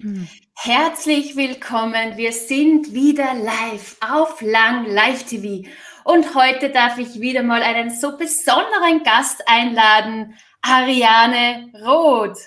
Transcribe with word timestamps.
Hm. 0.00 0.26
Herzlich 0.54 1.36
willkommen. 1.36 2.16
Wir 2.16 2.32
sind 2.32 2.94
wieder 2.94 3.34
live 3.34 3.98
auf 4.00 4.40
Lang 4.40 4.86
Live 4.86 5.24
TV. 5.24 5.68
Und 6.04 6.34
heute 6.34 6.70
darf 6.70 6.96
ich 6.96 7.20
wieder 7.20 7.42
mal 7.42 7.62
einen 7.62 7.90
so 7.90 8.16
besonderen 8.16 9.02
Gast 9.04 9.42
einladen, 9.46 10.34
Ariane 10.62 11.70
Roth. 11.84 12.38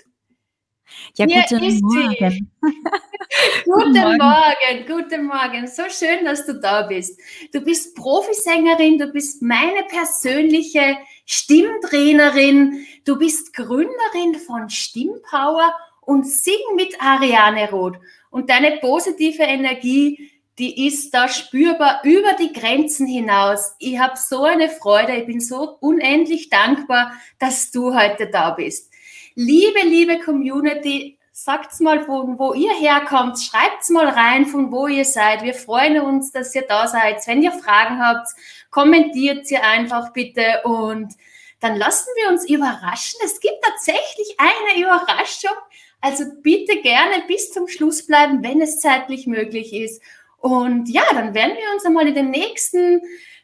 Ja, 1.16 1.28
Hier 1.28 1.44
guten 1.47 1.79
Morgen. 1.81 2.52
guten 3.65 3.93
Morgen. 3.93 4.17
Morgen, 4.17 4.85
guten 4.88 5.25
Morgen. 5.25 5.67
So 5.67 5.83
schön, 5.89 6.25
dass 6.25 6.47
du 6.47 6.59
da 6.59 6.81
bist. 6.83 7.20
Du 7.51 7.61
bist 7.61 7.95
Profisängerin, 7.95 8.97
du 8.97 9.11
bist 9.11 9.43
meine 9.43 9.83
persönliche 9.89 10.97
Stimmtrainerin, 11.27 12.83
du 13.05 13.15
bist 13.20 13.54
Gründerin 13.54 14.39
von 14.43 14.70
Stimmpower 14.70 15.71
und 16.05 16.27
sing 16.27 16.59
mit 16.75 17.01
Ariane 17.01 17.70
Roth. 17.70 17.97
Und 18.30 18.49
deine 18.49 18.77
positive 18.77 19.44
Energie, 19.44 20.31
die 20.59 20.88
ist 20.88 21.13
da 21.13 21.27
spürbar 21.27 22.02
über 22.03 22.34
die 22.34 22.53
Grenzen 22.53 23.07
hinaus. 23.07 23.75
Ich 23.80 23.98
habe 23.98 24.17
so 24.17 24.44
eine 24.44 24.70
Freude, 24.70 25.16
ich 25.16 25.25
bin 25.25 25.39
so 25.39 25.77
unendlich 25.80 26.49
dankbar, 26.49 27.13
dass 27.39 27.71
du 27.71 27.95
heute 27.95 28.27
da 28.27 28.52
bist. 28.52 28.91
Liebe, 29.35 29.80
liebe 29.84 30.20
Community, 30.20 31.17
sagt's 31.31 31.80
mal, 31.80 32.05
von 32.05 32.38
wo 32.38 32.53
ihr 32.53 32.73
herkommt, 32.73 33.39
schreibt's 33.39 33.89
mal 33.89 34.08
rein, 34.08 34.45
von 34.45 34.72
wo 34.72 34.88
ihr 34.88 35.05
seid. 35.05 35.41
Wir 35.44 35.55
freuen 35.55 35.99
uns, 36.02 36.31
dass 36.31 36.53
ihr 36.53 36.61
da 36.67 36.88
seid. 36.88 37.25
Wenn 37.25 37.41
ihr 37.41 37.52
Fragen 37.52 37.99
habt, 37.99 38.27
kommentiert 38.70 39.47
sie 39.47 39.58
einfach 39.58 40.13
bitte 40.13 40.61
und 40.63 41.13
dann 41.59 41.77
lassen 41.77 42.09
wir 42.17 42.30
uns 42.30 42.47
überraschen. 42.47 43.20
Es 43.23 43.39
gibt 43.39 43.63
tatsächlich 43.63 44.35
eine 44.38 44.81
Überraschung. 44.81 45.58
Also 46.03 46.25
bitte 46.41 46.81
gerne 46.81 47.23
bis 47.30 47.53
zum 47.53 47.70
Schluss 47.70 48.05
bleiben, 48.05 48.44
wenn 48.44 48.61
es 48.61 48.81
zeitlich 48.81 49.25
möglich 49.25 49.71
ist. 49.71 50.02
Und 50.38 50.89
ja, 50.89 51.03
dann 51.14 51.33
werden 51.33 51.55
wir 51.55 51.73
uns 51.73 51.86
einmal 51.86 52.05
in 52.05 52.14
den 52.14 52.30
nächsten 52.30 53.02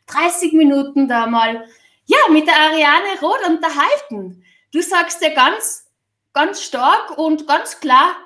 30 0.08 0.52
Minuten 0.52 1.08
da 1.08 1.26
mal 1.26 1.66
ja, 2.04 2.18
mit 2.30 2.48
der 2.48 2.58
Ariane 2.58 3.18
Roth 3.22 3.48
unterhalten. 3.48 4.44
Du 4.74 4.82
sagst 4.82 5.22
ja 5.22 5.30
ganz, 5.30 5.88
ganz 6.34 6.62
stark 6.62 7.18
und 7.18 7.48
ganz 7.48 7.80
klar, 7.80 8.18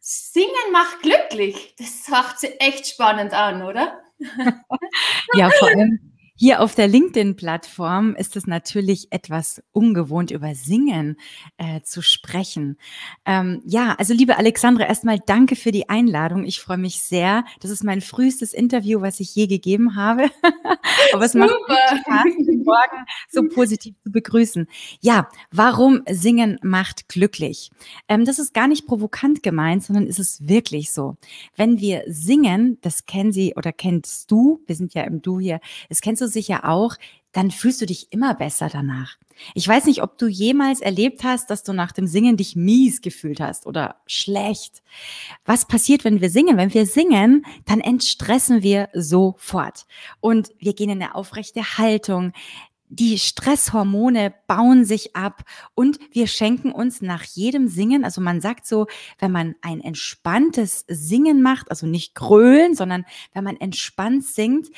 Singen 0.00 0.72
macht 0.72 1.02
glücklich. 1.02 1.74
Das 1.78 2.08
macht 2.08 2.40
sich 2.40 2.58
echt 2.60 2.86
spannend 2.86 3.34
an, 3.34 3.62
oder? 3.62 4.00
ja, 5.34 5.50
vor 5.50 5.68
allem 5.68 6.11
hier 6.42 6.60
auf 6.60 6.74
der 6.74 6.88
LinkedIn-Plattform 6.88 8.16
ist 8.16 8.34
es 8.34 8.48
natürlich 8.48 9.12
etwas 9.12 9.62
ungewohnt, 9.70 10.32
über 10.32 10.56
Singen 10.56 11.16
äh, 11.56 11.82
zu 11.82 12.02
sprechen. 12.02 12.78
Ähm, 13.24 13.62
ja, 13.64 13.94
also 13.96 14.12
liebe 14.12 14.36
Alexandra, 14.36 14.84
erstmal 14.88 15.20
danke 15.20 15.54
für 15.54 15.70
die 15.70 15.88
Einladung. 15.88 16.44
Ich 16.44 16.60
freue 16.60 16.78
mich 16.78 17.00
sehr. 17.00 17.44
Das 17.60 17.70
ist 17.70 17.84
mein 17.84 18.00
frühestes 18.00 18.54
Interview, 18.54 19.00
was 19.00 19.20
ich 19.20 19.32
je 19.36 19.46
gegeben 19.46 19.94
habe. 19.94 20.30
Aber 21.12 21.24
es 21.24 21.34
macht 21.34 21.52
Spaß, 21.52 22.24
den 22.24 22.64
Morgen 22.64 23.06
so 23.30 23.44
positiv 23.44 23.94
zu 24.02 24.10
begrüßen. 24.10 24.66
Ja, 25.00 25.28
warum 25.52 26.02
Singen 26.10 26.58
macht 26.60 27.08
glücklich? 27.08 27.70
Ähm, 28.08 28.24
das 28.24 28.40
ist 28.40 28.52
gar 28.52 28.66
nicht 28.66 28.88
provokant 28.88 29.44
gemeint, 29.44 29.84
sondern 29.84 30.08
ist 30.08 30.18
es 30.18 30.48
wirklich 30.48 30.92
so. 30.92 31.16
Wenn 31.54 31.78
wir 31.78 32.02
singen, 32.08 32.78
das 32.80 33.06
kennen 33.06 33.30
Sie 33.30 33.54
oder 33.54 33.72
kennst 33.72 34.28
du, 34.28 34.60
wir 34.66 34.74
sind 34.74 34.92
ja 34.94 35.02
im 35.04 35.22
Du 35.22 35.38
hier, 35.38 35.60
es 35.88 36.00
kennst 36.00 36.20
du 36.20 36.31
sicher 36.32 36.68
auch, 36.68 36.96
dann 37.32 37.50
fühlst 37.50 37.80
du 37.80 37.86
dich 37.86 38.12
immer 38.12 38.34
besser 38.34 38.68
danach. 38.70 39.16
Ich 39.54 39.66
weiß 39.66 39.86
nicht, 39.86 40.02
ob 40.02 40.18
du 40.18 40.26
jemals 40.26 40.80
erlebt 40.80 41.24
hast, 41.24 41.48
dass 41.50 41.62
du 41.62 41.72
nach 41.72 41.92
dem 41.92 42.06
Singen 42.06 42.36
dich 42.36 42.54
mies 42.54 43.00
gefühlt 43.00 43.40
hast 43.40 43.66
oder 43.66 43.96
schlecht. 44.06 44.82
Was 45.44 45.66
passiert, 45.66 46.04
wenn 46.04 46.20
wir 46.20 46.30
singen? 46.30 46.58
Wenn 46.58 46.74
wir 46.74 46.86
singen, 46.86 47.44
dann 47.64 47.80
entstressen 47.80 48.62
wir 48.62 48.90
sofort 48.92 49.86
und 50.20 50.50
wir 50.58 50.74
gehen 50.74 50.90
in 50.90 51.02
eine 51.02 51.14
aufrechte 51.14 51.78
Haltung. 51.78 52.32
Die 52.90 53.18
Stresshormone 53.18 54.34
bauen 54.46 54.84
sich 54.84 55.16
ab 55.16 55.44
und 55.74 55.98
wir 56.10 56.26
schenken 56.26 56.72
uns 56.72 57.00
nach 57.00 57.24
jedem 57.24 57.68
Singen, 57.68 58.04
also 58.04 58.20
man 58.20 58.42
sagt 58.42 58.66
so, 58.66 58.86
wenn 59.18 59.32
man 59.32 59.54
ein 59.62 59.80
entspanntes 59.80 60.84
Singen 60.88 61.40
macht, 61.40 61.70
also 61.70 61.86
nicht 61.86 62.14
grölen, 62.14 62.74
sondern 62.74 63.06
wenn 63.32 63.44
man 63.44 63.56
entspannt 63.56 64.26
singt, 64.26 64.68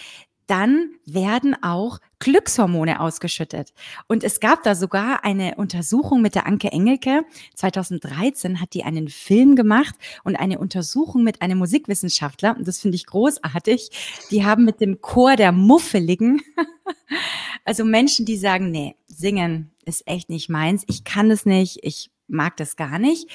dann 0.46 0.90
werden 1.06 1.56
auch 1.62 1.98
Glückshormone 2.18 3.00
ausgeschüttet. 3.00 3.74
Und 4.06 4.24
es 4.24 4.40
gab 4.40 4.62
da 4.62 4.74
sogar 4.74 5.24
eine 5.24 5.56
Untersuchung 5.56 6.22
mit 6.22 6.34
der 6.34 6.46
Anke 6.46 6.72
Engelke. 6.72 7.24
2013 7.54 8.60
hat 8.60 8.74
die 8.74 8.84
einen 8.84 9.08
Film 9.08 9.56
gemacht 9.56 9.94
und 10.22 10.36
eine 10.36 10.58
Untersuchung 10.58 11.22
mit 11.22 11.42
einem 11.42 11.58
Musikwissenschaftler. 11.58 12.56
Und 12.56 12.66
das 12.66 12.80
finde 12.80 12.96
ich 12.96 13.06
großartig. 13.06 13.90
Die 14.30 14.44
haben 14.44 14.64
mit 14.64 14.80
dem 14.80 15.00
Chor 15.00 15.36
der 15.36 15.52
Muffeligen, 15.52 16.42
also 17.64 17.84
Menschen, 17.84 18.26
die 18.26 18.36
sagen, 18.36 18.70
nee, 18.70 18.96
singen 19.06 19.70
ist 19.84 20.06
echt 20.06 20.30
nicht 20.30 20.48
meins. 20.48 20.84
Ich 20.86 21.04
kann 21.04 21.30
es 21.30 21.44
nicht. 21.46 21.80
Ich 21.82 22.10
mag 22.26 22.56
das 22.56 22.76
gar 22.76 22.98
nicht. 22.98 23.28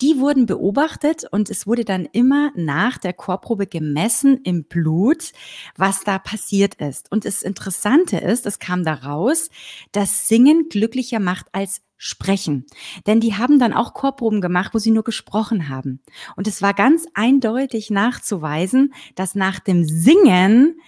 Die 0.00 0.18
wurden 0.18 0.46
beobachtet 0.46 1.24
und 1.30 1.50
es 1.50 1.66
wurde 1.66 1.84
dann 1.84 2.06
immer 2.06 2.52
nach 2.54 2.98
der 2.98 3.12
Chorprobe 3.12 3.66
gemessen 3.66 4.40
im 4.44 4.64
Blut, 4.64 5.32
was 5.76 6.04
da 6.04 6.18
passiert 6.18 6.74
ist. 6.76 7.10
Und 7.10 7.24
das 7.24 7.42
Interessante 7.42 8.18
ist, 8.18 8.46
es 8.46 8.58
kam 8.58 8.84
daraus, 8.84 9.50
dass 9.92 10.28
Singen 10.28 10.68
glücklicher 10.68 11.20
macht 11.20 11.46
als 11.52 11.82
Sprechen. 11.96 12.66
Denn 13.06 13.20
die 13.20 13.34
haben 13.34 13.58
dann 13.58 13.72
auch 13.72 13.94
Chorproben 13.94 14.40
gemacht, 14.40 14.74
wo 14.74 14.78
sie 14.78 14.90
nur 14.90 15.04
gesprochen 15.04 15.68
haben. 15.68 16.00
Und 16.36 16.46
es 16.46 16.60
war 16.60 16.74
ganz 16.74 17.06
eindeutig 17.14 17.90
nachzuweisen, 17.90 18.92
dass 19.14 19.34
nach 19.34 19.58
dem 19.58 19.84
Singen 19.84 20.80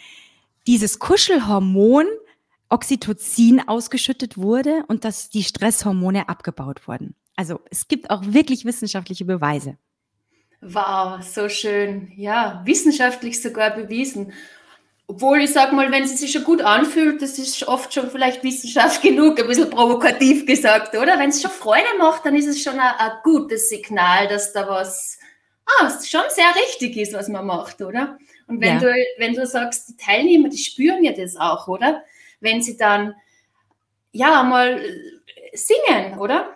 dieses 0.67 0.99
Kuschelhormon 0.99 2.07
Oxytocin 2.69 3.67
ausgeschüttet 3.67 4.37
wurde 4.37 4.85
und 4.89 5.05
dass 5.05 5.31
die 5.31 5.45
Stresshormone 5.45 6.29
abgebaut 6.29 6.89
wurden. 6.89 7.15
Also 7.37 7.61
es 7.71 7.87
gibt 7.87 8.11
auch 8.11 8.23
wirklich 8.25 8.65
wissenschaftliche 8.65 9.25
Beweise. 9.25 9.77
Wow, 10.63 11.23
so 11.23 11.49
schön. 11.49 12.11
Ja, 12.17 12.63
wissenschaftlich 12.65 13.41
sogar 13.41 13.71
bewiesen. 13.71 14.33
Obwohl 15.07 15.43
ich 15.43 15.53
sage 15.53 15.77
mal, 15.77 15.93
wenn 15.93 16.03
es 16.03 16.19
sich 16.19 16.33
schon 16.33 16.43
gut 16.43 16.63
anfühlt, 16.63 17.23
das 17.23 17.39
ist 17.39 17.69
oft 17.69 17.95
schon 17.95 18.11
vielleicht 18.11 18.43
Wissenschaft 18.43 19.03
genug, 19.03 19.39
ein 19.39 19.47
bisschen 19.47 19.71
provokativ 19.71 20.47
gesagt, 20.47 20.97
oder? 20.97 21.19
Wenn 21.19 21.31
es 21.31 21.43
schon 21.43 21.51
Freude 21.51 21.87
macht, 21.99 22.25
dann 22.25 22.35
ist 22.35 22.47
es 22.47 22.63
schon 22.63 22.81
ein, 22.81 22.95
ein 22.99 23.13
gutes 23.23 23.69
Signal, 23.69 24.27
dass 24.27 24.53
da 24.53 24.67
was 24.69 25.19
ah, 25.67 25.91
schon 26.05 26.23
sehr 26.31 26.53
richtig 26.57 26.97
ist, 26.97 27.13
was 27.13 27.29
man 27.29 27.47
macht, 27.47 27.81
oder? 27.83 28.19
Und 28.49 28.61
wenn, 28.61 28.81
ja. 28.81 28.81
du, 28.81 28.95
wenn 29.19 29.35
du 29.35 29.47
sagst, 29.47 29.89
die 29.89 29.97
Teilnehmer, 29.97 30.49
die 30.49 30.59
spüren 30.59 31.05
ja 31.05 31.13
das 31.13 31.37
auch, 31.37 31.69
oder? 31.69 32.03
Wenn 32.41 32.63
sie 32.63 32.77
dann 32.77 33.15
ja 34.13 34.43
mal 34.43 34.81
singen, 35.53 36.19
oder? 36.19 36.56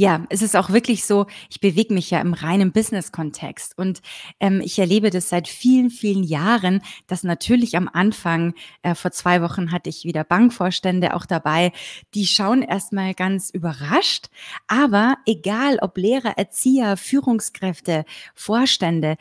Ja, 0.00 0.24
es 0.28 0.42
ist 0.42 0.54
auch 0.54 0.70
wirklich 0.70 1.04
so, 1.04 1.26
ich 1.50 1.58
bewege 1.58 1.92
mich 1.92 2.12
ja 2.12 2.20
im 2.20 2.32
reinen 2.32 2.70
Business-Kontext. 2.70 3.76
Und 3.76 4.00
ähm, 4.38 4.60
ich 4.60 4.78
erlebe 4.78 5.10
das 5.10 5.28
seit 5.28 5.48
vielen, 5.48 5.90
vielen 5.90 6.22
Jahren, 6.22 6.82
dass 7.08 7.24
natürlich 7.24 7.76
am 7.76 7.90
Anfang, 7.92 8.54
äh, 8.82 8.94
vor 8.94 9.10
zwei 9.10 9.42
Wochen 9.42 9.72
hatte 9.72 9.90
ich 9.90 10.04
wieder 10.04 10.22
Bankvorstände 10.22 11.16
auch 11.16 11.26
dabei, 11.26 11.72
die 12.14 12.26
schauen 12.28 12.62
erstmal 12.62 13.12
ganz 13.12 13.50
überrascht, 13.50 14.26
aber 14.68 15.16
egal 15.26 15.80
ob 15.80 15.98
Lehrer, 15.98 16.38
Erzieher, 16.38 16.96
Führungskräfte, 16.96 18.04
Vorstände, 18.36 19.16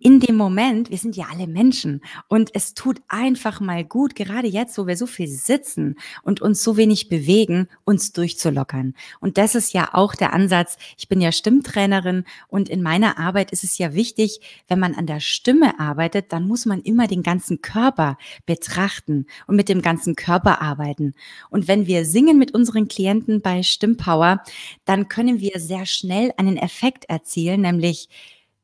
in 0.00 0.20
dem 0.20 0.36
Moment, 0.36 0.90
wir 0.90 0.98
sind 0.98 1.16
ja 1.16 1.26
alle 1.30 1.46
Menschen 1.46 2.00
und 2.28 2.50
es 2.54 2.74
tut 2.74 3.00
einfach 3.08 3.60
mal 3.60 3.84
gut, 3.84 4.14
gerade 4.14 4.48
jetzt, 4.48 4.78
wo 4.78 4.86
wir 4.86 4.96
so 4.96 5.06
viel 5.06 5.28
sitzen 5.28 5.96
und 6.22 6.40
uns 6.40 6.62
so 6.62 6.76
wenig 6.76 7.08
bewegen, 7.08 7.68
uns 7.84 8.12
durchzulockern. 8.12 8.94
Und 9.20 9.38
das 9.38 9.54
ist 9.54 9.72
ja 9.72 9.90
auch 9.92 10.14
der 10.14 10.32
Ansatz. 10.32 10.76
Ich 10.96 11.08
bin 11.08 11.20
ja 11.20 11.32
Stimmtrainerin 11.32 12.24
und 12.48 12.68
in 12.68 12.82
meiner 12.82 13.18
Arbeit 13.18 13.52
ist 13.52 13.64
es 13.64 13.78
ja 13.78 13.94
wichtig, 13.94 14.40
wenn 14.68 14.78
man 14.78 14.94
an 14.94 15.06
der 15.06 15.20
Stimme 15.20 15.78
arbeitet, 15.80 16.32
dann 16.32 16.46
muss 16.46 16.66
man 16.66 16.80
immer 16.80 17.06
den 17.06 17.22
ganzen 17.22 17.60
Körper 17.60 18.18
betrachten 18.46 19.26
und 19.46 19.56
mit 19.56 19.68
dem 19.68 19.82
ganzen 19.82 20.16
Körper 20.16 20.62
arbeiten. 20.62 21.14
Und 21.50 21.68
wenn 21.68 21.86
wir 21.86 22.04
singen 22.04 22.38
mit 22.38 22.54
unseren 22.54 22.88
Klienten 22.88 23.40
bei 23.40 23.62
Stimmpower, 23.62 24.42
dann 24.84 25.08
können 25.08 25.40
wir 25.40 25.58
sehr 25.58 25.86
schnell 25.86 26.32
einen 26.36 26.56
Effekt 26.56 27.06
erzielen, 27.06 27.62
nämlich 27.62 28.08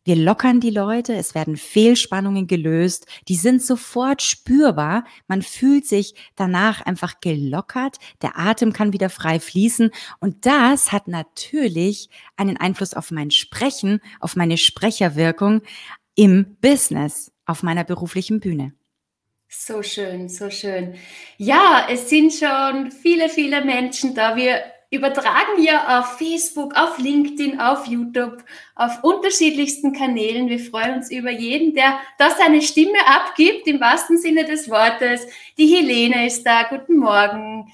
wir 0.05 0.17
lockern 0.17 0.61
die 0.61 0.71
Leute, 0.71 1.15
es 1.15 1.35
werden 1.35 1.57
Fehlspannungen 1.57 2.47
gelöst, 2.47 3.07
die 3.29 3.37
sind 3.37 3.63
sofort 3.63 4.21
spürbar. 4.21 5.05
Man 5.29 5.41
fühlt 5.41 5.87
sich 5.87 6.15
danach 6.37 6.83
einfach 6.83 7.21
gelockert, 7.21 7.97
der 8.21 8.39
Atem 8.39 8.75
kann 8.75 8.93
wieder 8.93 9.09
frei 9.09 9.41
fließen 9.41 9.91
und 10.21 10.45
das 10.45 10.93
hat 10.93 11.09
natürlich 11.09 12.11
einen 12.37 12.59
Einfluss 12.59 12.93
auf 12.93 13.11
mein 13.11 13.31
Sprechen, 13.31 14.01
auf 14.21 14.37
meine 14.37 14.59
Sprecherwirkung 14.59 15.63
im 16.15 16.57
Business, 16.61 17.33
auf 17.47 17.63
meiner 17.63 17.85
beruflichen 17.85 18.41
Bühne. 18.41 18.75
So 19.49 19.83
schön, 19.83 20.29
so 20.29 20.51
schön. 20.51 20.97
Ja, 21.39 21.87
es 21.89 22.11
sind 22.11 22.33
schon 22.33 22.91
viele, 22.91 23.29
viele 23.29 23.65
Menschen 23.65 24.15
da. 24.15 24.37
Wir 24.37 24.63
übertragen 24.95 25.59
hier 25.59 25.81
auf 25.99 26.19
Facebook, 26.19 26.75
auf 26.77 26.99
LinkedIn, 26.99 27.61
auf 27.61 27.87
YouTube, 27.87 28.45
auf 28.75 29.03
unterschiedlichsten 29.03 29.93
Kanälen. 29.93 30.49
Wir 30.49 30.59
freuen 30.59 30.95
uns 30.95 31.11
über 31.11 31.31
jeden, 31.31 31.75
der 31.75 31.99
da 32.19 32.31
seine 32.31 32.63
Stimme 32.63 32.99
abgibt, 33.07 33.67
im 33.67 33.81
wahrsten 33.81 34.19
Sinne 34.19 34.45
des 34.45 34.71
Wortes. 34.71 35.27
Die 35.59 35.67
Helene 35.67 36.27
ist 36.27 36.45
da. 36.45 36.63
Guten 36.65 36.97
Morgen. 36.97 37.73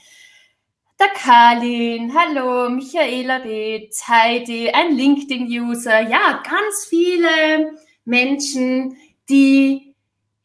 Der 0.98 1.08
Karlin, 1.08 2.12
hallo, 2.14 2.68
Michaela 2.68 3.38
Reetz, 3.38 4.06
Heidi, 4.06 4.68
ein 4.68 4.94
LinkedIn-User, 4.94 6.02
ja, 6.02 6.42
ganz 6.42 6.86
viele 6.90 7.78
Menschen, 8.04 8.98
die, 9.30 9.89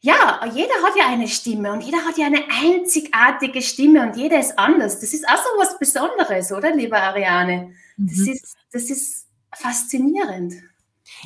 ja, 0.06 0.40
jeder 0.54 0.74
hat 0.84 0.96
ja 0.96 1.08
eine 1.08 1.26
Stimme 1.26 1.72
und 1.72 1.80
jeder 1.80 1.98
hat 1.98 2.16
ja 2.16 2.26
eine 2.26 2.44
einzigartige 2.62 3.60
Stimme 3.60 4.06
und 4.06 4.16
jeder 4.16 4.38
ist 4.38 4.56
anders. 4.56 5.00
Das 5.00 5.12
ist 5.12 5.28
auch 5.28 5.36
so 5.36 5.48
was 5.58 5.78
Besonderes, 5.80 6.52
oder, 6.52 6.72
liebe 6.72 6.96
Ariane? 6.96 7.72
Das, 7.96 8.18
mhm. 8.18 8.28
ist, 8.28 8.56
das 8.70 8.84
ist 8.84 9.26
faszinierend. 9.52 10.54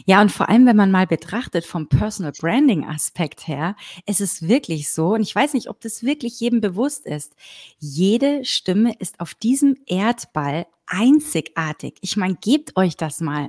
Ja, 0.06 0.22
und 0.22 0.32
vor 0.32 0.48
allem, 0.48 0.64
wenn 0.64 0.76
man 0.76 0.90
mal 0.90 1.06
betrachtet 1.06 1.66
vom 1.66 1.90
Personal 1.90 2.32
Branding 2.38 2.86
Aspekt 2.86 3.46
her, 3.46 3.76
ist 4.06 4.22
es 4.22 4.48
wirklich 4.48 4.90
so, 4.90 5.08
und 5.08 5.20
ich 5.20 5.34
weiß 5.34 5.52
nicht, 5.52 5.68
ob 5.68 5.82
das 5.82 6.02
wirklich 6.02 6.40
jedem 6.40 6.62
bewusst 6.62 7.04
ist, 7.04 7.34
jede 7.78 8.46
Stimme 8.46 8.94
ist 8.98 9.20
auf 9.20 9.34
diesem 9.34 9.76
Erdball 9.86 10.66
einzigartig. 10.90 11.94
Ich 12.02 12.16
meine, 12.16 12.34
gebt 12.34 12.76
euch 12.76 12.96
das 12.96 13.20
mal. 13.20 13.48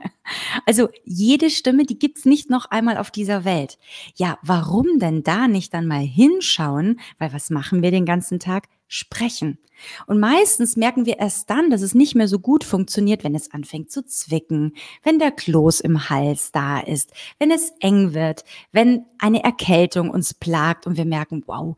Also 0.65 0.89
jede 1.03 1.49
Stimme, 1.49 1.83
die 1.83 1.99
gibt's 1.99 2.25
nicht 2.25 2.49
noch 2.49 2.65
einmal 2.67 2.97
auf 2.97 3.11
dieser 3.11 3.43
Welt. 3.43 3.77
Ja, 4.15 4.37
warum 4.43 4.99
denn 4.99 5.23
da 5.23 5.47
nicht 5.47 5.73
dann 5.73 5.87
mal 5.87 6.03
hinschauen? 6.03 6.99
Weil 7.17 7.33
was 7.33 7.49
machen 7.49 7.81
wir 7.81 7.91
den 7.91 8.05
ganzen 8.05 8.39
Tag? 8.39 8.67
Sprechen. 8.93 9.57
Und 10.05 10.19
meistens 10.19 10.75
merken 10.75 11.05
wir 11.05 11.17
erst 11.19 11.49
dann, 11.49 11.69
dass 11.69 11.81
es 11.81 11.95
nicht 11.95 12.13
mehr 12.13 12.27
so 12.27 12.39
gut 12.39 12.65
funktioniert, 12.65 13.23
wenn 13.23 13.35
es 13.35 13.51
anfängt 13.51 13.89
zu 13.89 14.05
zwicken, 14.05 14.73
wenn 15.01 15.17
der 15.17 15.31
Kloß 15.31 15.79
im 15.79 16.09
Hals 16.09 16.51
da 16.51 16.81
ist, 16.81 17.11
wenn 17.39 17.51
es 17.51 17.71
eng 17.79 18.13
wird, 18.13 18.43
wenn 18.73 19.05
eine 19.17 19.43
Erkältung 19.43 20.09
uns 20.09 20.33
plagt 20.33 20.87
und 20.87 20.97
wir 20.97 21.05
merken, 21.05 21.43
wow, 21.45 21.77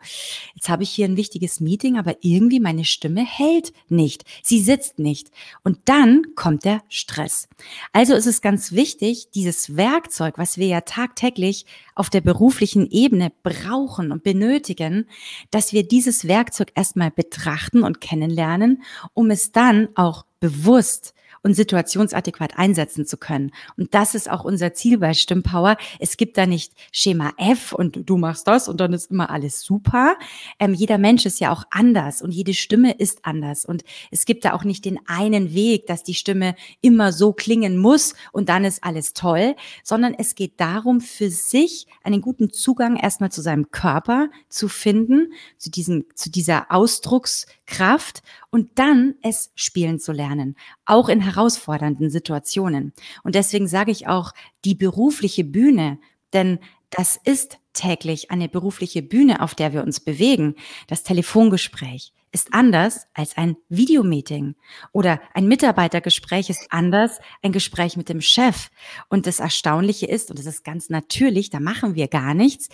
jetzt 0.56 0.70
habe 0.70 0.84
ich 0.84 0.90
hier 0.90 1.06
ein 1.06 1.16
wichtiges 1.18 1.60
Meeting, 1.60 1.98
aber 1.98 2.16
irgendwie 2.22 2.60
meine 2.60 2.84
Stimme 2.84 3.24
hält 3.24 3.74
nicht, 3.90 4.24
sie 4.42 4.60
sitzt 4.60 4.98
nicht. 4.98 5.30
Und 5.64 5.78
dann 5.86 6.24
kommt 6.36 6.66
der 6.66 6.82
Stress. 6.90 7.48
Also 7.92 8.16
ist 8.16 8.28
es 8.28 8.42
ganz 8.42 8.72
wichtig, 8.72 9.30
dieses 9.36 9.78
Werkzeug, 9.78 10.38
was 10.38 10.58
wir 10.58 10.68
ja 10.68 10.82
tagtäglich 10.82 11.66
auf 11.96 12.10
der 12.10 12.22
beruflichen 12.22 12.90
Ebene 12.90 13.32
brauchen 13.44 14.12
und 14.12 14.24
benötigen, 14.24 15.08
dass 15.52 15.74
wir 15.74 15.88
dieses 15.88 16.28
Werkzeug 16.28 16.72
erstmal 16.76 17.12
betrachten 17.12 17.84
und 17.84 18.02
kennenlernen, 18.02 18.84
um 19.14 19.32
es 19.32 19.52
dann 19.52 19.90
auch 19.96 20.26
bewusst 20.40 21.14
und 21.44 21.54
situationsadäquat 21.54 22.58
einsetzen 22.58 23.06
zu 23.06 23.18
können. 23.18 23.52
Und 23.78 23.94
das 23.94 24.16
ist 24.16 24.32
auch 24.32 24.44
unser 24.44 24.74
Ziel 24.74 24.98
bei 24.98 25.14
Stimmpower. 25.14 25.78
Es 26.00 26.18
gibt 26.18 26.38
da 26.38 26.46
nicht 26.46 26.74
Schema 26.92 27.34
F 27.38 27.74
und 27.74 28.10
du 28.10 28.18
machst 28.18 28.48
das 28.48 28.68
und 28.70 28.80
dann 28.80 28.94
ist 28.94 29.12
immer 29.12 29.30
alles 29.30 29.62
super. 29.62 30.16
Ähm, 30.58 30.74
jeder 30.74 30.98
Mensch 30.98 31.26
ist 31.26 31.40
ja 31.40 31.52
auch 31.52 31.66
anders 31.70 32.22
und 32.22 32.32
jede 32.32 32.54
Stimme 32.54 32.94
ist 32.94 33.26
anders. 33.26 33.66
Und 33.66 33.84
es 34.10 34.26
gibt 34.26 34.46
da 34.46 34.54
auch 34.54 34.64
nicht 34.64 34.86
den 34.86 35.00
einen 35.06 35.54
Weg, 35.54 35.86
dass 35.88 36.04
die 36.04 36.14
Stimme 36.14 36.56
immer 36.82 37.12
so 37.12 37.34
klingen 37.34 37.78
muss 37.78 38.16
und 38.32 38.50
dann 38.50 38.64
ist 38.64 38.84
alles 38.84 39.14
toll, 39.14 39.56
sondern 39.84 40.16
es 40.18 40.36
geht 40.36 40.60
darum, 40.60 41.02
für 41.02 41.30
sich 41.30 41.88
einen 42.04 42.22
guten 42.22 42.52
Zugang 42.52 42.96
erstmal 42.96 43.32
zu 43.32 43.42
seinem 43.42 43.70
Körper 43.72 44.30
zu 44.48 44.70
finden, 44.70 45.34
zu 45.58 45.70
diesem, 45.70 46.06
zu 46.16 46.32
dieser 46.32 46.72
Ausdruckskraft 46.72 48.24
und 48.54 48.78
dann 48.78 49.16
es 49.24 49.52
spielen 49.56 50.00
zu 50.00 50.12
lernen, 50.12 50.56
auch 50.86 51.10
in 51.10 51.22
herausfordernden 51.22 52.12
Situationen. 52.12 52.94
Und 53.24 53.34
deswegen 53.34 53.68
sage 53.68 53.90
ich 53.90 54.06
auch 54.08 54.32
die 54.64 54.76
berufliche 54.76 55.44
Bühne, 55.44 55.98
denn 56.34 56.60
das 56.92 57.20
ist 57.24 57.58
täglich 57.74 58.30
eine 58.30 58.48
berufliche 58.48 59.02
Bühne, 59.02 59.42
auf 59.42 59.56
der 59.56 59.74
wir 59.74 59.82
uns 59.82 60.00
bewegen. 60.00 60.54
Das 60.86 61.02
Telefongespräch 61.02 62.14
ist 62.34 62.52
anders 62.52 63.08
als 63.14 63.38
ein 63.38 63.56
Videomeeting 63.70 64.56
oder 64.92 65.22
ein 65.34 65.48
Mitarbeitergespräch 65.48 66.50
ist 66.50 66.68
anders 66.72 67.20
ein 67.44 67.52
Gespräch 67.52 67.96
mit 67.96 68.10
dem 68.10 68.22
Chef. 68.22 68.72
Und 69.08 69.28
das 69.28 69.40
Erstaunliche 69.40 70.08
ist, 70.08 70.32
und 70.32 70.40
das 70.40 70.48
ist 70.48 70.66
ganz 70.66 70.90
natürlich, 70.90 71.52
da 71.52 71.60
machen 71.60 71.94
wir 71.94 72.08
gar 72.08 72.34
nichts, 72.34 72.70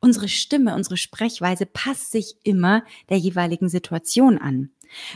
unsere 0.00 0.28
Stimme, 0.28 0.74
unsere 0.74 0.96
Sprechweise 0.96 1.64
passt 1.64 2.10
sich 2.10 2.34
immer 2.42 2.82
der 3.08 3.18
jeweiligen 3.18 3.68
Situation 3.68 4.36
an. 4.36 4.70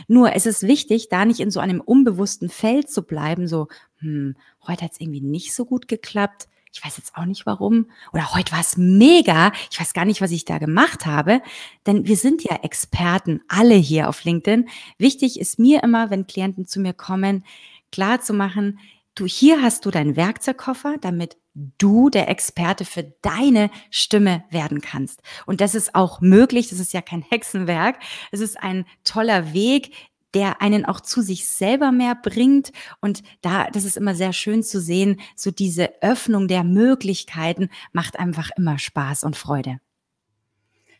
Nur 0.07 0.33
es 0.33 0.45
ist 0.45 0.63
wichtig, 0.63 1.09
da 1.09 1.25
nicht 1.25 1.41
in 1.41 1.51
so 1.51 1.59
einem 1.59 1.81
unbewussten 1.81 2.49
Feld 2.49 2.89
zu 2.89 3.03
bleiben, 3.03 3.47
so, 3.47 3.67
hm, 3.97 4.35
heute 4.65 4.85
hat 4.85 4.93
es 4.93 5.01
irgendwie 5.01 5.21
nicht 5.21 5.53
so 5.53 5.65
gut 5.65 5.89
geklappt. 5.89 6.47
Ich 6.71 6.85
weiß 6.85 6.97
jetzt 6.97 7.15
auch 7.15 7.25
nicht 7.25 7.45
warum. 7.45 7.89
Oder 8.13 8.33
heute 8.33 8.51
war 8.51 8.59
es 8.59 8.77
mega. 8.77 9.51
Ich 9.71 9.79
weiß 9.79 9.93
gar 9.93 10.05
nicht, 10.05 10.21
was 10.21 10.31
ich 10.31 10.45
da 10.45 10.59
gemacht 10.59 11.05
habe. 11.05 11.41
Denn 11.87 12.05
wir 12.05 12.15
sind 12.15 12.43
ja 12.43 12.57
Experten, 12.57 13.41
alle 13.47 13.75
hier 13.75 14.07
auf 14.07 14.23
LinkedIn. 14.23 14.69
Wichtig 14.97 15.39
ist 15.39 15.57
mir 15.57 15.83
immer, 15.83 16.09
wenn 16.09 16.27
Klienten 16.27 16.67
zu 16.67 16.79
mir 16.79 16.93
kommen, 16.93 17.43
klar 17.91 18.21
zu 18.21 18.33
machen, 18.33 18.79
du, 19.15 19.25
hier 19.25 19.61
hast 19.61 19.85
du 19.85 19.91
deinen 19.91 20.15
Werkzeugkoffer, 20.15 20.97
damit 21.01 21.37
du 21.53 22.09
der 22.09 22.29
Experte 22.29 22.85
für 22.85 23.03
deine 23.21 23.69
Stimme 23.89 24.43
werden 24.49 24.81
kannst. 24.81 25.21
Und 25.45 25.61
das 25.61 25.75
ist 25.75 25.95
auch 25.95 26.21
möglich. 26.21 26.69
Das 26.69 26.79
ist 26.79 26.93
ja 26.93 27.01
kein 27.01 27.21
Hexenwerk. 27.29 27.97
Es 28.31 28.39
ist 28.39 28.59
ein 28.61 28.85
toller 29.03 29.53
Weg, 29.53 29.93
der 30.33 30.61
einen 30.61 30.85
auch 30.85 31.01
zu 31.01 31.21
sich 31.21 31.47
selber 31.47 31.91
mehr 31.91 32.15
bringt. 32.15 32.71
Und 33.01 33.21
da, 33.41 33.69
das 33.71 33.83
ist 33.83 33.97
immer 33.97 34.15
sehr 34.15 34.33
schön 34.33 34.63
zu 34.63 34.79
sehen, 34.79 35.19
so 35.35 35.51
diese 35.51 36.01
Öffnung 36.01 36.47
der 36.47 36.63
Möglichkeiten 36.63 37.69
macht 37.91 38.19
einfach 38.19 38.49
immer 38.57 38.77
Spaß 38.79 39.23
und 39.23 39.35
Freude. 39.35 39.79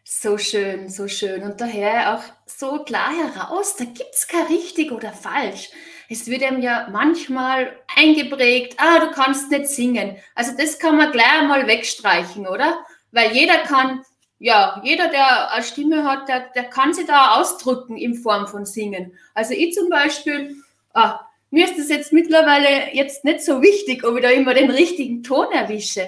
So 0.04 0.38
schön, 0.38 0.90
so 0.90 1.08
schön. 1.08 1.44
Und 1.44 1.62
daher 1.62 2.16
auch 2.16 2.24
so 2.46 2.84
klar 2.84 3.12
heraus, 3.12 3.76
da 3.78 3.86
gibt 3.86 4.14
es 4.14 4.28
kein 4.28 4.48
richtig 4.48 4.92
oder 4.92 5.14
falsch 5.14 5.70
es 6.10 6.26
wird 6.28 6.44
einem 6.44 6.62
ja 6.62 6.88
manchmal 6.92 7.72
eingeprägt, 7.96 8.76
ah, 8.78 9.00
du 9.00 9.12
kannst 9.12 9.52
nicht 9.52 9.68
singen. 9.68 10.18
Also 10.34 10.54
das 10.58 10.80
kann 10.80 10.98
man 10.98 11.12
gleich 11.12 11.40
einmal 11.40 11.68
wegstreichen, 11.68 12.48
oder? 12.48 12.84
Weil 13.12 13.31
jeder 13.31 13.60
kann, 13.60 14.02
ja, 14.40 14.82
jeder, 14.86 15.10
der 15.10 15.52
eine 15.52 15.64
Stimme 15.64 16.06
hat, 16.06 16.30
der, 16.30 16.50
der 16.56 16.64
kann 16.64 16.94
sich 16.94 17.06
da 17.06 17.40
ausdrücken 17.40 17.98
in 17.98 18.16
Form 18.16 18.48
von 18.48 18.66
Singen. 18.66 19.14
Also 19.34 19.54
ich 19.54 19.74
zum 19.74 19.90
Beispiel, 19.90 20.56
ah, 20.94 21.20
mir 21.52 21.66
ist 21.66 21.78
das 21.78 21.90
jetzt 21.90 22.14
mittlerweile 22.14 22.94
jetzt 22.94 23.26
nicht 23.26 23.44
so 23.44 23.62
wichtig, 23.62 24.06
ob 24.06 24.16
ich 24.16 24.24
da 24.24 24.30
immer 24.30 24.54
den 24.54 24.72
richtigen 24.72 25.24
Ton 25.24 25.52
erwische. 25.52 26.08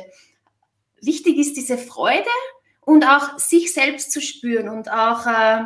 Wichtig 1.01 1.37
ist 1.37 1.57
diese 1.57 1.77
Freude 1.77 2.23
und 2.81 3.03
auch 3.05 3.37
sich 3.37 3.73
selbst 3.73 4.11
zu 4.13 4.21
spüren 4.21 4.69
und 4.69 4.89
auch 4.89 5.25
äh, 5.25 5.65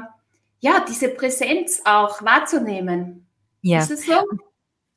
ja 0.60 0.86
diese 0.88 1.10
Präsenz 1.10 1.82
auch 1.86 2.24
wahrzunehmen. 2.24 3.28
Ja. 3.62 3.80
Ist 3.80 3.92
es 3.92 4.06
so? 4.06 4.24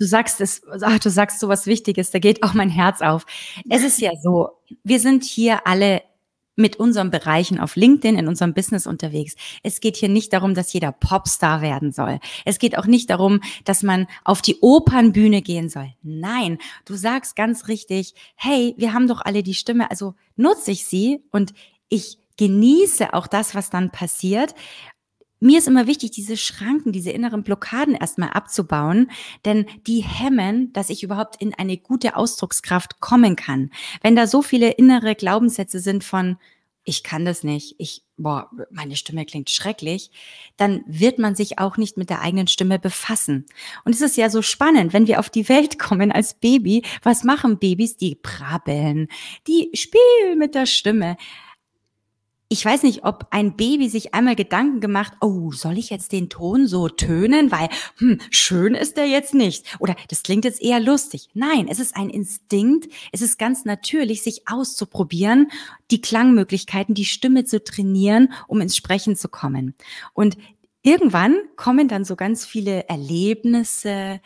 Du 0.01 0.07
sagst 0.07 0.41
es, 0.41 0.63
ach, 0.81 1.01
du 1.01 1.11
sagst 1.11 1.41
so 1.41 1.49
was 1.49 1.67
Wichtiges, 1.67 2.13
da 2.13 2.21
geht 2.21 2.45
auch 2.45 2.55
mein 2.55 2.71
Herz 2.71 3.03
auf. 3.03 3.27
Es 3.69 3.83
ist 3.83 4.01
ja 4.01 4.13
so, 4.23 4.51
wir 4.85 5.01
sind 5.01 5.25
hier 5.25 5.67
alle 5.67 6.03
mit 6.59 6.77
unseren 6.77 7.11
Bereichen 7.11 7.61
auf 7.61 7.77
LinkedIn 7.77 8.19
in 8.19 8.29
unserem 8.29 8.53
Business 8.53 8.87
unterwegs. 8.87 9.35
Es 9.63 9.81
geht 9.81 9.97
hier 9.97 10.09
nicht 10.09 10.33
darum, 10.33 10.55
dass 10.55 10.73
jeder 10.73 10.93
Popstar 10.93 11.63
werden 11.63 11.93
soll. 11.93 12.19
Es 12.45 12.59
geht 12.59 12.77
auch 12.77 12.87
nicht 12.87 13.11
darum, 13.11 13.41
dass 13.65 13.83
man 13.83 14.07
auf 14.25 14.43
die 14.43 14.59
Opernbühne 14.61 15.41
gehen 15.41 15.69
soll. 15.69 15.95
Nein, 16.03 16.59
du 16.85 16.95
sagst 16.95 17.37
ganz 17.37 17.69
richtig, 17.69 18.15
hey, 18.37 18.75
wir 18.77 18.93
haben 18.93 19.09
doch 19.09 19.21
alle 19.21 19.43
die 19.43 19.55
Stimme, 19.55 19.91
also 19.91 20.15
nutze 20.37 20.73
ich 20.73 20.85
sie 20.85 21.23
und 21.31 21.55
ich 21.89 22.19
genieße 22.37 23.15
auch 23.15 23.27
das, 23.27 23.55
was 23.55 23.71
dann 23.71 23.91
passiert 23.91 24.55
mir 25.41 25.59
ist 25.59 25.69
immer 25.69 25.87
wichtig, 25.87 26.11
diese 26.11 26.37
Schranken, 26.37 26.93
diese 26.93 27.11
inneren 27.11 27.43
Blockaden 27.43 27.95
erstmal 27.95 28.31
abzubauen, 28.31 29.11
denn 29.45 29.67
die 29.87 30.01
hemmen, 30.01 30.73
dass 30.73 30.91
ich 30.91 31.03
überhaupt 31.03 31.41
in 31.41 31.55
eine 31.55 31.77
gute 31.77 32.17
Ausdruckskraft 32.17 33.01
kommen 33.01 33.37
kann. 33.37 33.71
Wenn 34.03 34.17
da 34.17 34.27
so 34.27 34.43
viele 34.43 34.71
innere 34.73 35.15
Glaubenssätze 35.15 35.81
sind 35.81 36.05
von, 36.05 36.39
ich 36.89 37.03
kann 37.03 37.27
das 37.27 37.45
nicht, 37.45 37.75
ich, 37.79 38.03
boah, 38.17 38.51
meine 38.71 38.97
Stimme 38.97 39.27
klingt 39.27 39.51
schrecklich, 39.51 40.11
dann 40.57 40.83
wird 40.87 41.19
man 41.19 41.35
sich 41.35 41.59
auch 41.59 41.77
nicht 41.77 41.99
mit 41.99 42.09
der 42.09 42.23
eigenen 42.23 42.47
Stimme 42.47 42.79
befassen. 42.79 43.45
Und 43.85 43.95
es 43.95 44.01
ist 44.01 44.17
ja 44.17 44.31
so 44.31 44.41
spannend, 44.41 44.95
wenn 44.95 45.07
wir 45.07 45.21
auf 45.21 45.29
die 45.29 45.49
Welt 45.51 45.79
kommen 45.79 46.11
als 46.11 46.35
Baby, 46.35 46.83
was 47.03 47.25
machen 47.25 47.59
Babys? 47.59 47.99
Die 47.99 48.15
prabbeln, 48.15 49.09
die 49.47 49.71
spielen 49.75 50.39
mit 50.39 50.55
der 50.55 50.65
Stimme 50.67 51.19
ich 52.51 52.65
weiß 52.65 52.83
nicht, 52.83 53.05
ob 53.05 53.27
ein 53.31 53.57
Baby 53.57 53.91
sich 53.91 54.15
einmal 54.15 54.35
Gedanken 54.35 54.81
gemacht, 54.81 55.13
oh, 55.21 55.53
soll 55.53 55.77
ich 55.77 55.91
jetzt 55.91 56.13
den 56.13 56.31
Ton 56.31 56.67
so 56.67 56.89
tönen, 56.89 57.53
weil 57.53 57.69
hm, 57.99 58.21
schön 58.31 58.75
ist 58.75 58.97
der 58.97 59.07
jetzt 59.07 59.35
nicht 59.35 59.77
oder 59.79 59.95
das 60.09 60.23
klingt 60.23 60.47
jetzt 60.47 60.63
eher 60.63 60.81
lustig. 60.81 61.29
Nein, 61.35 61.69
es 61.69 61.79
ist 61.79 61.95
ein 61.95 62.09
Instinkt, 62.09 62.91
es 63.13 63.21
ist 63.21 63.39
ganz 63.39 63.67
natürlich, 63.67 64.23
sich 64.23 64.49
auszuprobieren, 64.49 65.51
die 65.91 66.01
Klangmöglichkeiten, 66.01 66.95
die 66.95 67.05
Stimme 67.05 67.45
zu 67.45 67.63
trainieren, 67.63 68.33
um 68.47 68.63
ins 68.63 68.77
Sprechen 68.77 69.15
zu 69.15 69.29
kommen. 69.29 69.75
Und 70.15 70.39
irgendwann 70.83 71.37
kommen 71.57 71.87
dann 71.87 72.07
so 72.07 72.17
ganz 72.17 72.47
viele 72.47 72.89
Erlebnisse, 72.89 74.21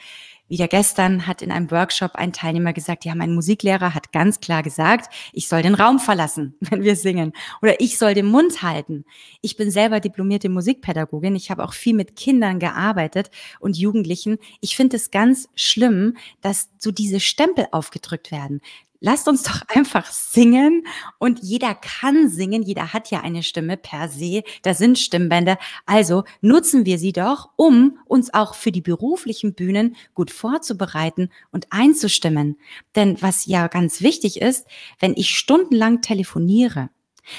wieder 0.52 0.68
gestern 0.68 1.26
hat 1.26 1.40
in 1.40 1.50
einem 1.50 1.70
Workshop 1.70 2.14
ein 2.14 2.34
Teilnehmer 2.34 2.74
gesagt, 2.74 3.06
ja, 3.06 3.14
mein 3.14 3.34
Musiklehrer 3.34 3.94
hat 3.94 4.12
ganz 4.12 4.38
klar 4.38 4.62
gesagt, 4.62 5.10
ich 5.32 5.48
soll 5.48 5.62
den 5.62 5.74
Raum 5.74 5.98
verlassen, 5.98 6.56
wenn 6.60 6.82
wir 6.82 6.94
singen. 6.94 7.32
Oder 7.62 7.80
ich 7.80 7.96
soll 7.96 8.12
den 8.12 8.26
Mund 8.26 8.62
halten. 8.62 9.06
Ich 9.40 9.56
bin 9.56 9.70
selber 9.70 9.98
diplomierte 9.98 10.50
Musikpädagogin. 10.50 11.36
Ich 11.36 11.50
habe 11.50 11.64
auch 11.64 11.72
viel 11.72 11.94
mit 11.94 12.16
Kindern 12.16 12.58
gearbeitet 12.58 13.30
und 13.60 13.78
Jugendlichen. 13.78 14.36
Ich 14.60 14.76
finde 14.76 14.96
es 14.96 15.10
ganz 15.10 15.48
schlimm, 15.54 16.18
dass 16.42 16.68
so 16.76 16.90
diese 16.90 17.18
Stempel 17.18 17.68
aufgedrückt 17.72 18.30
werden 18.30 18.60
lasst 19.02 19.28
uns 19.28 19.42
doch 19.42 19.60
einfach 19.68 20.06
singen 20.06 20.86
und 21.18 21.40
jeder 21.42 21.74
kann 21.74 22.30
singen, 22.30 22.62
jeder 22.62 22.94
hat 22.94 23.10
ja 23.10 23.20
eine 23.20 23.42
Stimme 23.42 23.76
per 23.76 24.08
se, 24.08 24.42
da 24.62 24.72
sind 24.72 24.98
Stimmbänder, 24.98 25.58
also 25.84 26.24
nutzen 26.40 26.86
wir 26.86 26.98
sie 26.98 27.12
doch, 27.12 27.50
um 27.56 27.98
uns 28.06 28.32
auch 28.32 28.54
für 28.54 28.72
die 28.72 28.80
beruflichen 28.80 29.54
Bühnen 29.54 29.96
gut 30.14 30.30
vorzubereiten 30.30 31.28
und 31.50 31.66
einzustimmen. 31.70 32.56
Denn 32.96 33.20
was 33.20 33.46
ja 33.46 33.66
ganz 33.66 34.00
wichtig 34.00 34.40
ist, 34.40 34.66
wenn 35.00 35.14
ich 35.16 35.36
stundenlang 35.36 36.00
telefoniere, 36.00 36.88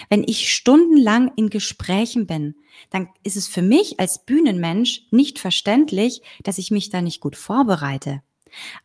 wenn 0.10 0.24
ich 0.24 0.54
stundenlang 0.54 1.32
in 1.36 1.50
Gesprächen 1.50 2.28
bin, 2.28 2.56
dann 2.90 3.10
ist 3.24 3.38
es 3.38 3.48
für 3.48 3.62
mich 3.62 4.00
als 4.00 4.26
Bühnenmensch 4.26 5.08
nicht 5.12 5.40
verständlich, 5.40 6.22
dass 6.44 6.58
ich 6.58 6.72
mich 6.72 6.90
da 6.90 7.02
nicht 7.02 7.20
gut 7.20 7.36
vorbereite. 7.36 8.22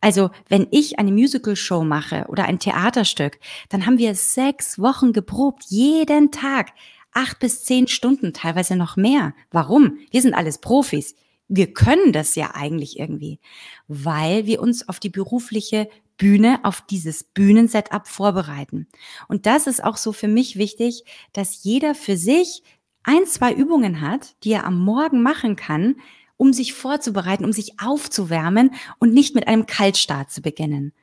Also, 0.01 0.29
wenn 0.47 0.67
ich 0.71 0.99
eine 0.99 1.11
Musical-Show 1.11 1.83
mache 1.83 2.25
oder 2.27 2.45
ein 2.45 2.59
Theaterstück, 2.59 3.39
dann 3.69 3.85
haben 3.85 3.97
wir 3.97 4.15
sechs 4.15 4.79
Wochen 4.79 5.13
geprobt, 5.13 5.65
jeden 5.67 6.31
Tag. 6.31 6.71
Acht 7.11 7.39
bis 7.39 7.63
zehn 7.63 7.87
Stunden, 7.87 8.33
teilweise 8.33 8.75
noch 8.75 8.95
mehr. 8.95 9.33
Warum? 9.51 9.97
Wir 10.11 10.21
sind 10.21 10.35
alles 10.35 10.59
Profis. 10.59 11.15
Wir 11.47 11.73
können 11.73 12.13
das 12.13 12.35
ja 12.35 12.51
eigentlich 12.53 12.99
irgendwie, 12.99 13.39
weil 13.87 14.45
wir 14.45 14.61
uns 14.61 14.87
auf 14.87 14.99
die 14.99 15.09
berufliche 15.09 15.89
Bühne, 16.17 16.59
auf 16.63 16.81
dieses 16.81 17.23
Bühnensetup 17.23 18.07
vorbereiten. 18.07 18.87
Und 19.27 19.47
das 19.47 19.65
ist 19.65 19.83
auch 19.83 19.97
so 19.97 20.13
für 20.13 20.27
mich 20.27 20.57
wichtig, 20.57 21.05
dass 21.33 21.63
jeder 21.63 21.95
für 21.95 22.17
sich 22.17 22.61
ein, 23.03 23.25
zwei 23.25 23.53
Übungen 23.53 24.01
hat, 24.01 24.35
die 24.43 24.51
er 24.51 24.65
am 24.65 24.79
Morgen 24.79 25.23
machen 25.23 25.55
kann, 25.55 25.95
um 26.39 26.53
sich 26.53 26.73
vorzubereiten, 26.73 27.43
um 27.43 27.51
sich 27.51 27.73
aufzuwärmen 27.83 28.71
und 28.97 29.13
nicht 29.13 29.35
mit 29.35 29.47
einem 29.47 29.65
Kaltstart 29.65 30.31
zu 30.31 30.41
beginnen. 30.41 30.93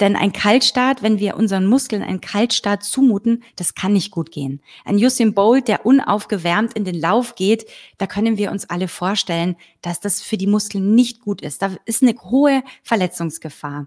Denn 0.00 0.14
ein 0.14 0.32
Kaltstart, 0.32 1.02
wenn 1.02 1.18
wir 1.18 1.36
unseren 1.36 1.66
Muskeln 1.66 2.02
einen 2.02 2.20
Kaltstart 2.20 2.84
zumuten, 2.84 3.42
das 3.56 3.74
kann 3.74 3.94
nicht 3.94 4.10
gut 4.10 4.30
gehen. 4.30 4.60
Ein 4.84 4.96
Usain 4.96 5.32
Bolt, 5.32 5.68
der 5.68 5.86
unaufgewärmt 5.86 6.74
in 6.74 6.84
den 6.84 7.00
Lauf 7.00 7.34
geht, 7.34 7.66
da 7.96 8.06
können 8.06 8.36
wir 8.36 8.50
uns 8.50 8.68
alle 8.68 8.88
vorstellen, 8.88 9.56
dass 9.80 9.98
das 10.00 10.20
für 10.20 10.36
die 10.36 10.46
Muskeln 10.46 10.94
nicht 10.94 11.20
gut 11.20 11.40
ist. 11.40 11.62
Da 11.62 11.74
ist 11.86 12.02
eine 12.02 12.14
hohe 12.14 12.62
Verletzungsgefahr. 12.82 13.86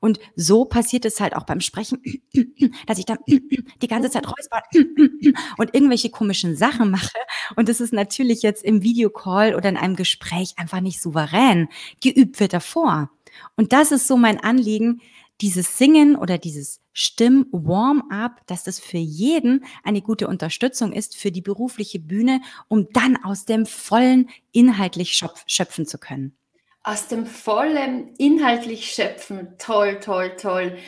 Und 0.00 0.18
so 0.34 0.64
passiert 0.64 1.04
es 1.04 1.20
halt 1.20 1.36
auch 1.36 1.44
beim 1.44 1.60
Sprechen, 1.60 2.02
dass 2.86 2.96
ich 2.96 3.04
dann 3.04 3.18
die 3.26 3.88
ganze 3.88 4.10
Zeit 4.10 4.26
räusper 4.26 4.62
und 5.58 5.74
irgendwelche 5.74 6.08
komischen 6.08 6.56
Sachen 6.56 6.90
mache. 6.90 7.18
Und 7.56 7.68
das 7.68 7.80
ist 7.80 7.92
natürlich 7.92 8.40
jetzt 8.40 8.64
im 8.64 8.82
Videocall 8.82 9.54
oder 9.54 9.68
in 9.68 9.76
einem 9.76 9.96
Gespräch 9.96 10.54
einfach 10.56 10.80
nicht 10.80 11.02
souverän. 11.02 11.68
Geübt 12.00 12.40
wird 12.40 12.54
davor. 12.54 13.10
Und 13.56 13.72
das 13.72 13.92
ist 13.92 14.06
so 14.06 14.16
mein 14.16 14.40
Anliegen, 14.40 15.00
dieses 15.40 15.78
Singen 15.78 16.16
oder 16.16 16.38
dieses 16.38 16.80
Stimm-Warm-up, 16.92 18.46
dass 18.46 18.64
das 18.64 18.78
für 18.78 18.98
jeden 18.98 19.64
eine 19.82 20.02
gute 20.02 20.28
Unterstützung 20.28 20.92
ist 20.92 21.16
für 21.16 21.30
die 21.30 21.40
berufliche 21.40 21.98
Bühne, 21.98 22.40
um 22.68 22.88
dann 22.92 23.16
aus 23.24 23.44
dem 23.44 23.66
vollen 23.66 24.28
inhaltlich 24.52 25.12
schöpfen 25.46 25.86
zu 25.86 25.98
können. 25.98 26.36
Aus 26.82 27.08
dem 27.08 27.26
vollen 27.26 28.14
inhaltlich 28.16 28.92
schöpfen. 28.92 29.54
Toll, 29.58 30.00
toll, 30.00 30.36
toll. 30.36 30.78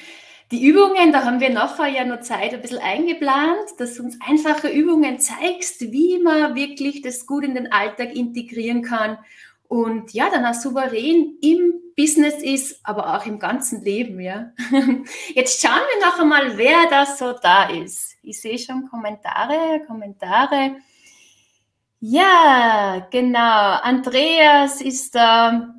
Die 0.50 0.66
Übungen, 0.66 1.12
da 1.12 1.24
haben 1.24 1.40
wir 1.40 1.50
nachher 1.50 1.88
ja 1.88 2.04
noch 2.04 2.20
Zeit 2.20 2.52
ein 2.52 2.60
bisschen 2.60 2.78
eingeplant, 2.78 3.70
dass 3.78 3.94
du 3.94 4.02
uns 4.02 4.18
einfache 4.20 4.68
Übungen 4.68 5.18
zeigst, 5.18 5.80
wie 5.80 6.18
man 6.18 6.54
wirklich 6.54 7.00
das 7.00 7.26
gut 7.26 7.44
in 7.44 7.54
den 7.54 7.72
Alltag 7.72 8.14
integrieren 8.14 8.82
kann 8.82 9.16
und 9.72 10.12
ja, 10.12 10.28
dann 10.28 10.44
auch 10.44 10.52
souverän 10.52 11.38
im 11.40 11.72
Business 11.96 12.42
ist, 12.42 12.78
aber 12.84 13.16
auch 13.16 13.24
im 13.24 13.38
ganzen 13.38 13.82
Leben, 13.82 14.20
ja. 14.20 14.52
Jetzt 15.34 15.62
schauen 15.62 15.80
wir 15.94 16.06
noch 16.06 16.20
einmal, 16.20 16.58
wer 16.58 16.90
da 16.90 17.06
so 17.06 17.32
da 17.32 17.70
ist. 17.70 18.16
Ich 18.22 18.38
sehe 18.38 18.58
schon 18.58 18.86
Kommentare, 18.90 19.82
Kommentare. 19.86 20.76
Ja, 22.00 23.08
genau. 23.10 23.78
Andreas 23.80 24.82
ist 24.82 25.14
da. 25.14 25.74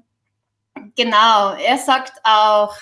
Genau, 0.95 1.53
er 1.53 1.77
sagt 1.77 2.13
auch, 2.23 2.75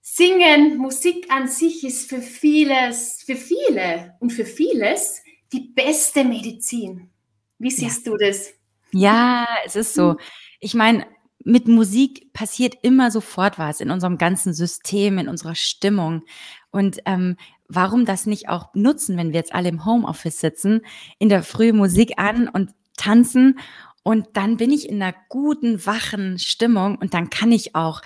Singen, 0.00 0.76
Musik 0.76 1.28
an 1.28 1.48
sich 1.48 1.82
ist 1.82 2.08
für 2.08 2.22
vieles, 2.22 3.20
für 3.24 3.34
viele 3.34 4.14
und 4.20 4.30
für 4.30 4.44
vieles 4.44 5.24
die 5.52 5.72
beste 5.74 6.22
Medizin. 6.22 7.10
Wie 7.58 7.72
siehst 7.72 8.06
ja. 8.06 8.12
du 8.12 8.16
das? 8.16 8.59
Ja, 8.92 9.46
es 9.64 9.76
ist 9.76 9.94
so. 9.94 10.16
Ich 10.60 10.74
meine, 10.74 11.06
mit 11.44 11.68
Musik 11.68 12.32
passiert 12.32 12.74
immer 12.82 13.10
sofort 13.10 13.58
was 13.58 13.80
in 13.80 13.90
unserem 13.90 14.18
ganzen 14.18 14.52
System, 14.52 15.18
in 15.18 15.28
unserer 15.28 15.54
Stimmung. 15.54 16.22
Und 16.70 16.98
ähm, 17.06 17.36
warum 17.68 18.04
das 18.04 18.26
nicht 18.26 18.48
auch 18.48 18.74
nutzen, 18.74 19.16
wenn 19.16 19.28
wir 19.32 19.38
jetzt 19.40 19.54
alle 19.54 19.68
im 19.68 19.84
Homeoffice 19.84 20.40
sitzen, 20.40 20.82
in 21.18 21.28
der 21.28 21.42
Früh 21.42 21.72
Musik 21.72 22.18
an 22.18 22.48
und 22.48 22.70
tanzen 22.96 23.58
und 24.02 24.28
dann 24.34 24.56
bin 24.56 24.70
ich 24.70 24.88
in 24.88 25.02
einer 25.02 25.14
guten, 25.28 25.84
wachen 25.86 26.38
Stimmung 26.38 26.96
und 26.96 27.14
dann 27.14 27.30
kann 27.30 27.52
ich 27.52 27.74
auch 27.74 28.02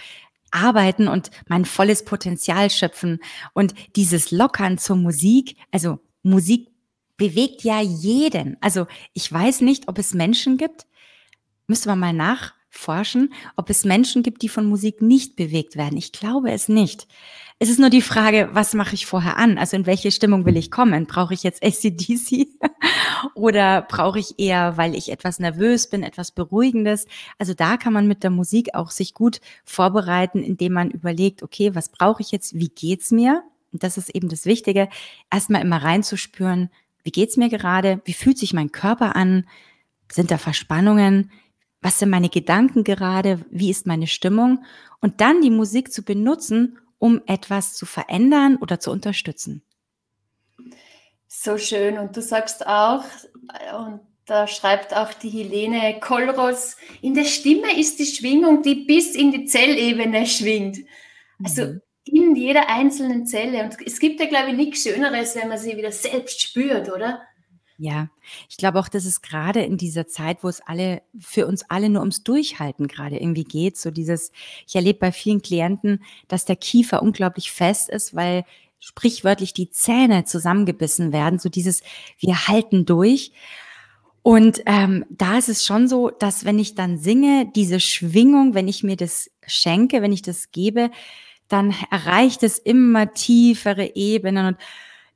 arbeiten 0.50 1.09
und 1.09 1.31
mein 1.49 1.64
volles 1.64 2.05
Potenzial 2.05 2.71
schöpfen. 2.71 3.21
Und 3.55 3.75
dieses 3.97 4.31
Lockern 4.31 4.79
zur 4.79 4.97
Musik, 4.97 5.57
also 5.73 5.99
Musik 6.23 6.69
bewegt 7.16 7.62
ja 7.62 7.80
jeden. 7.80 8.56
Also 8.61 8.87
ich 9.12 9.30
weiß 9.30 9.61
nicht, 9.61 9.88
ob 9.88 9.99
es 9.99 10.14
Menschen 10.14 10.56
gibt, 10.56 10.87
müsste 11.66 11.88
man 11.88 11.99
mal 11.99 12.12
nachforschen, 12.12 13.33
ob 13.56 13.71
es 13.71 13.85
Menschen 13.85 14.23
gibt, 14.23 14.42
die 14.42 14.49
von 14.49 14.66
Musik 14.66 15.00
nicht 15.00 15.37
bewegt 15.37 15.76
werden. 15.76 15.97
Ich 15.97 16.12
glaube 16.12 16.50
es 16.50 16.68
nicht. 16.68 17.06
Es 17.61 17.68
ist 17.68 17.78
nur 17.78 17.88
die 17.88 18.02
Frage, 18.02 18.49
was 18.52 18.75
mache 18.75 18.94
ich 18.94 19.06
vorher 19.06 19.37
an? 19.37 19.59
Also 19.59 19.76
in 19.76 19.87
welche 19.87 20.11
Stimmung 20.11 20.44
will 20.44 20.56
ich 20.56 20.73
kommen? 20.73 21.06
Brauche 21.06 21.35
ich 21.35 21.44
jetzt 21.44 21.64
ACDC 21.64 22.49
oder 23.35 23.83
brauche 23.83 24.18
ich 24.18 24.40
eher, 24.40 24.76
weil 24.76 24.97
ich 24.97 25.11
etwas 25.11 25.38
nervös 25.38 25.88
bin, 25.88 26.02
etwas 26.02 26.33
Beruhigendes? 26.33 27.06
Also 27.38 27.54
da 27.54 27.76
kann 27.76 27.92
man 27.92 28.09
mit 28.09 28.25
der 28.25 28.30
Musik 28.30 28.75
auch 28.75 28.90
sich 28.90 29.14
gut 29.14 29.40
vorbereiten, 29.64 30.42
indem 30.42 30.73
man 30.73 30.90
überlegt, 30.90 31.44
okay, 31.44 31.76
was 31.76 31.90
brauche 31.90 32.23
ich 32.23 32.33
jetzt? 32.33 32.54
Wie 32.54 32.71
geht's 32.71 33.12
mir? 33.12 33.44
Und 33.73 33.85
das 33.85 33.99
ist 33.99 34.09
eben 34.11 34.28
das 34.28 34.47
Wichtige, 34.47 34.88
erstmal 35.33 35.62
immer 35.62 35.83
reinzuspüren, 35.83 36.71
wie 37.05 37.13
geht's 37.13 37.37
mir 37.37 37.49
gerade? 37.49 38.01
Wie 38.05 38.15
fühlt 38.15 38.39
sich 38.39 38.53
mein 38.53 38.73
Körper 38.73 39.15
an? 39.15 39.47
Sind 40.11 40.31
da 40.31 40.39
Verspannungen? 40.39 41.31
Was 41.81 41.99
sind 41.99 42.09
meine 42.09 42.31
Gedanken 42.31 42.83
gerade? 42.83 43.45
Wie 43.51 43.71
ist 43.71 43.87
meine 43.87 44.07
Stimmung? 44.07 44.65
Und 45.01 45.21
dann 45.21 45.43
die 45.43 45.51
Musik 45.51 45.93
zu 45.93 46.03
benutzen, 46.03 46.79
um 46.99 47.21
etwas 47.27 47.75
zu 47.75 47.85
verändern 47.85 48.57
oder 48.57 48.81
zu 48.81 48.91
unterstützen. 48.91 49.63
So 51.29 51.59
schön. 51.59 51.99
Und 51.99 52.17
du 52.17 52.23
sagst 52.23 52.67
auch, 52.67 53.05
und 53.79 54.01
da 54.25 54.47
schreibt 54.47 54.97
auch 54.97 55.13
die 55.13 55.29
Helene 55.29 56.01
Kolros, 56.01 56.79
in 57.03 57.13
der 57.13 57.27
Stimme 57.27 57.79
ist 57.79 57.99
die 57.99 58.07
Schwingung, 58.07 58.63
die 58.63 58.87
bis 58.87 59.15
in 59.15 59.31
die 59.31 59.45
Zellebene 59.45 60.27
schwingt. 60.27 60.79
Also 61.43 61.67
mhm 61.67 61.81
in 62.05 62.37
jeder 62.37 62.69
einzelnen 62.69 63.27
Zelle. 63.27 63.65
Und 63.65 63.77
es 63.85 63.99
gibt 63.99 64.21
ja, 64.21 64.27
glaube 64.27 64.51
ich, 64.51 64.57
nichts 64.57 64.83
Schöneres, 64.83 65.35
wenn 65.37 65.49
man 65.49 65.59
sie 65.59 65.77
wieder 65.77 65.93
selbst 65.93 66.41
spürt, 66.41 66.91
oder? 66.93 67.23
Ja, 67.77 68.09
ich 68.49 68.57
glaube 68.57 68.79
auch, 68.79 68.89
dass 68.89 69.05
es 69.05 69.21
gerade 69.21 69.63
in 69.63 69.77
dieser 69.77 70.07
Zeit, 70.07 70.45
wo 70.45 70.49
es 70.49 70.61
alle 70.61 71.03
für 71.19 71.47
uns 71.47 71.69
alle 71.69 71.89
nur 71.89 72.03
ums 72.03 72.23
Durchhalten 72.23 72.87
gerade 72.87 73.17
irgendwie 73.17 73.45
geht, 73.45 73.77
so 73.77 73.91
dieses, 73.91 74.31
ich 74.67 74.77
erlebe 74.77 75.01
bei 75.01 75.13
vielen 75.13 75.43
Klienten, 75.43 76.05
dass 76.29 76.45
der 76.45 76.55
Kiefer 76.55 77.03
unglaublich 77.03 77.51
fest 77.51 77.89
ist, 77.89 78.15
weil 78.15 78.45
sprichwörtlich 78.79 79.55
die 79.55 79.71
Zähne 79.71 80.25
zusammengebissen 80.25 81.13
werden, 81.13 81.41
so 81.41 81.49
dieses, 81.49 81.83
wir 82.19 82.47
halten 82.47 82.87
durch. 82.87 83.33
Und 84.23 84.63
ähm, 84.67 85.05
da 85.11 85.37
ist 85.39 85.49
es 85.49 85.65
schon 85.65 85.89
so, 85.89 86.11
dass 86.11 86.45
wenn 86.45 86.59
ich 86.59 86.77
dann 86.77 86.99
singe, 86.99 87.51
diese 87.57 87.81
Schwingung, 87.81 88.55
wenn 88.55 88.69
ich 88.69 88.83
mir 88.83 88.97
das 88.97 89.31
schenke, 89.47 90.01
wenn 90.01 90.13
ich 90.13 90.23
das 90.23 90.53
gebe, 90.53 90.91
dann 91.49 91.75
erreicht 91.91 92.43
es 92.43 92.59
immer 92.59 93.13
tiefere 93.13 93.95
Ebenen 93.95 94.47
und 94.47 94.57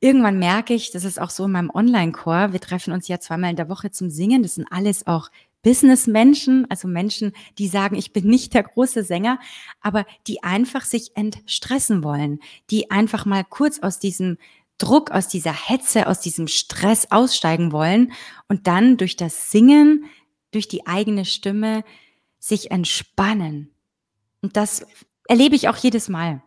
irgendwann 0.00 0.38
merke 0.38 0.74
ich, 0.74 0.90
das 0.90 1.04
ist 1.04 1.20
auch 1.20 1.30
so 1.30 1.44
in 1.46 1.52
meinem 1.52 1.70
Online-Core, 1.70 2.52
wir 2.52 2.60
treffen 2.60 2.92
uns 2.92 3.08
ja 3.08 3.18
zweimal 3.18 3.50
in 3.50 3.56
der 3.56 3.68
Woche 3.68 3.90
zum 3.90 4.10
Singen, 4.10 4.42
das 4.42 4.54
sind 4.54 4.66
alles 4.70 5.06
auch 5.06 5.30
Business-Menschen, 5.62 6.70
also 6.70 6.86
Menschen, 6.86 7.32
die 7.58 7.66
sagen, 7.66 7.96
ich 7.96 8.12
bin 8.12 8.26
nicht 8.26 8.54
der 8.54 8.62
große 8.62 9.02
Sänger, 9.02 9.40
aber 9.80 10.06
die 10.26 10.42
einfach 10.44 10.84
sich 10.84 11.16
entstressen 11.16 12.04
wollen, 12.04 12.38
die 12.70 12.90
einfach 12.90 13.26
mal 13.26 13.44
kurz 13.44 13.80
aus 13.80 13.98
diesem 13.98 14.38
Druck, 14.78 15.10
aus 15.10 15.26
dieser 15.26 15.52
Hetze, 15.52 16.06
aus 16.06 16.20
diesem 16.20 16.46
Stress 16.46 17.10
aussteigen 17.10 17.72
wollen 17.72 18.12
und 18.46 18.68
dann 18.68 18.96
durch 18.96 19.16
das 19.16 19.50
Singen 19.50 20.04
durch 20.50 20.68
die 20.68 20.86
eigene 20.86 21.24
Stimme 21.24 21.84
sich 22.38 22.70
entspannen. 22.70 23.70
Und 24.40 24.56
das 24.56 24.86
erlebe 25.28 25.54
ich 25.54 25.68
auch 25.68 25.76
jedes 25.76 26.08
Mal. 26.08 26.42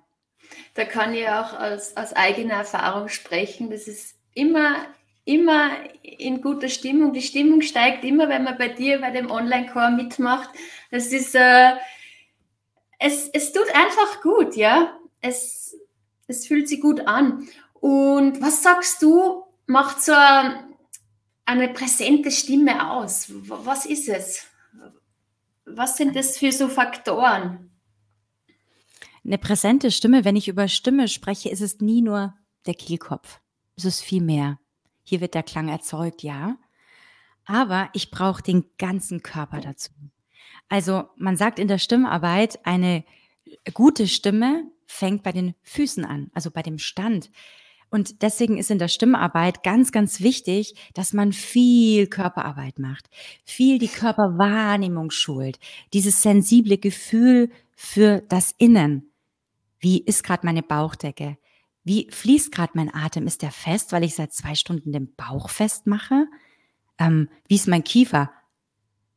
Da 0.74 0.84
kann 0.84 1.14
ich 1.14 1.28
auch 1.30 1.54
aus, 1.54 1.96
aus 1.96 2.14
eigener 2.14 2.56
Erfahrung 2.56 3.08
sprechen. 3.08 3.70
Das 3.70 3.88
ist 3.88 4.16
immer, 4.34 4.86
immer 5.24 5.72
in 6.02 6.42
guter 6.42 6.68
Stimmung. 6.68 7.14
Die 7.14 7.22
Stimmung 7.22 7.62
steigt 7.62 8.04
immer, 8.04 8.28
wenn 8.28 8.44
man 8.44 8.58
bei 8.58 8.68
dir 8.68 9.00
bei 9.00 9.12
dem 9.12 9.32
Online-Core 9.32 9.92
mitmacht. 9.92 10.50
Das 10.90 11.08
ist, 11.08 11.36
äh, 11.36 11.72
es, 13.00 13.30
es 13.30 13.54
tut 13.54 13.74
einfach 13.74 14.22
gut, 14.22 14.56
ja. 14.56 14.98
Es, 15.22 15.78
es 16.28 16.48
fühlt 16.48 16.68
sich 16.68 16.82
gut 16.82 17.02
an. 17.02 17.48
Und 17.74 18.42
was 18.42 18.64
sagst 18.64 19.02
du, 19.02 19.44
macht 19.68 20.02
so 20.02 20.14
eine 21.46 21.70
präsente 21.70 22.32
Stimme 22.32 22.92
aus? 22.92 23.28
Was 23.30 23.86
ist 23.86 24.10
es? 24.10 24.48
Was 25.66 25.98
sind 25.98 26.16
das 26.16 26.38
für 26.38 26.52
so 26.52 26.68
Faktoren? 26.68 27.71
Eine 29.24 29.38
präsente 29.38 29.92
Stimme, 29.92 30.26
wenn 30.26 30.36
ich 30.36 30.48
über 30.48 30.68
Stimme 30.68 31.08
spreche, 31.08 31.50
ist 31.50 31.62
es 31.62 31.80
nie 31.80 32.02
nur 32.02 32.34
der 32.66 32.74
Kehlkopf. 32.74 33.40
Es 33.76 33.86
ist 33.86 34.02
viel 34.02 34.22
mehr. 34.22 34.60
Hier 35.04 35.22
wird 35.22 35.36
der 35.36 35.44
Klang 35.44 35.70
erzeugt, 35.70 36.24
ja. 36.24 36.58
Aber 37.46 37.90
ich 37.94 38.12
brauche 38.12 38.42
den 38.42 38.66
ganzen 38.78 39.22
Körper 39.24 39.62
dazu. 39.62 39.92
Also 40.70 41.06
man 41.18 41.38
sagt 41.38 41.60
in 41.60 41.68
der 41.68 41.78
Stimmarbeit, 41.78 42.66
eine 42.66 43.04
gute 43.74 44.08
Stimme 44.08 44.64
fängt 44.86 45.24
bei 45.24 45.32
den 45.32 45.56
Füßen 45.64 46.06
an, 46.06 46.32
also 46.34 46.52
bei 46.52 46.62
dem 46.62 46.78
Stand. 46.78 47.30
Und 47.90 48.22
deswegen 48.22 48.58
ist 48.58 48.72
in 48.72 48.80
der 48.80 48.88
Stimmarbeit 48.88 49.64
ganz, 49.64 49.92
ganz 49.92 50.22
wichtig, 50.22 50.76
dass 50.94 51.12
man 51.12 51.34
viel 51.34 52.08
Körperarbeit 52.08 52.80
macht, 52.80 53.10
viel 53.44 53.80
die 53.80 53.90
Körperwahrnehmung 53.90 55.12
schult, 55.12 55.60
dieses 55.94 56.22
sensible 56.22 56.78
Gefühl 56.78 57.52
für 57.76 58.22
das 58.30 58.56
Innen. 58.58 59.11
Wie 59.82 60.02
ist 60.02 60.24
gerade 60.24 60.46
meine 60.46 60.64
Bauchdecke? 60.64 61.38
Wie 61.84 62.08
fließt 62.12 62.52
gerade 62.52 62.74
mein 62.76 62.94
Atem? 62.94 63.28
Ist 63.28 63.42
der 63.42 63.52
fest, 63.52 63.92
weil 63.92 64.04
ich 64.04 64.16
seit 64.16 64.32
zwei 64.32 64.56
Stunden 64.56 64.92
den 64.92 65.14
Bauch 65.16 65.50
festmache? 65.50 66.28
Ähm, 67.00 67.30
wie 67.48 67.56
ist 67.56 67.68
mein 67.68 67.84
Kiefer? 67.84 68.32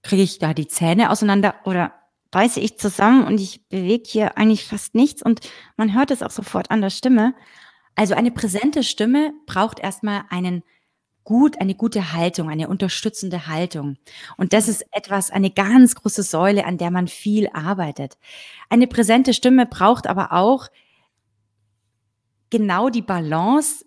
Kriege 0.03 0.23
ich 0.23 0.39
da 0.39 0.55
die 0.55 0.67
Zähne 0.67 1.11
auseinander 1.11 1.55
oder 1.65 1.93
beiße 2.31 2.59
ich 2.61 2.79
zusammen 2.79 3.25
und 3.27 3.41
ich 3.41 3.69
bewege 3.69 4.05
hier 4.07 4.39
eigentlich 4.39 4.65
fast 4.65 4.95
nichts 4.95 5.23
und 5.23 5.41
man 5.77 5.95
hört 5.95 6.11
es 6.11 6.23
auch 6.23 6.31
sofort 6.31 6.71
an 6.71 6.81
der 6.81 6.91
Stimme. 6.91 7.35
Also 7.95 8.15
eine 8.15 8.33
präsente 8.33 8.83
Stimme 8.83 9.33
braucht 9.47 9.79
erstmal 9.79 10.25
einen 10.31 10.65
gut, 11.25 11.61
eine 11.61 11.75
gute 11.75 12.13
Haltung, 12.13 12.49
eine 12.49 12.69
unterstützende 12.69 13.47
Haltung. 13.47 13.97
Und 14.37 14.53
das 14.53 14.69
ist 14.69 14.85
etwas, 14.93 15.31
eine 15.31 15.51
ganz 15.51 15.95
große 15.95 16.23
Säule, 16.23 16.67
an 16.67 16.79
der 16.79 16.91
man 16.91 17.09
viel 17.09 17.49
arbeitet. 17.53 18.19
Eine 18.69 18.87
präsente 18.87 19.35
Stimme 19.35 19.67
braucht 19.67 20.07
aber 20.07 20.33
auch 20.33 20.69
genau 22.51 22.91
die 22.91 23.03
Balance 23.03 23.85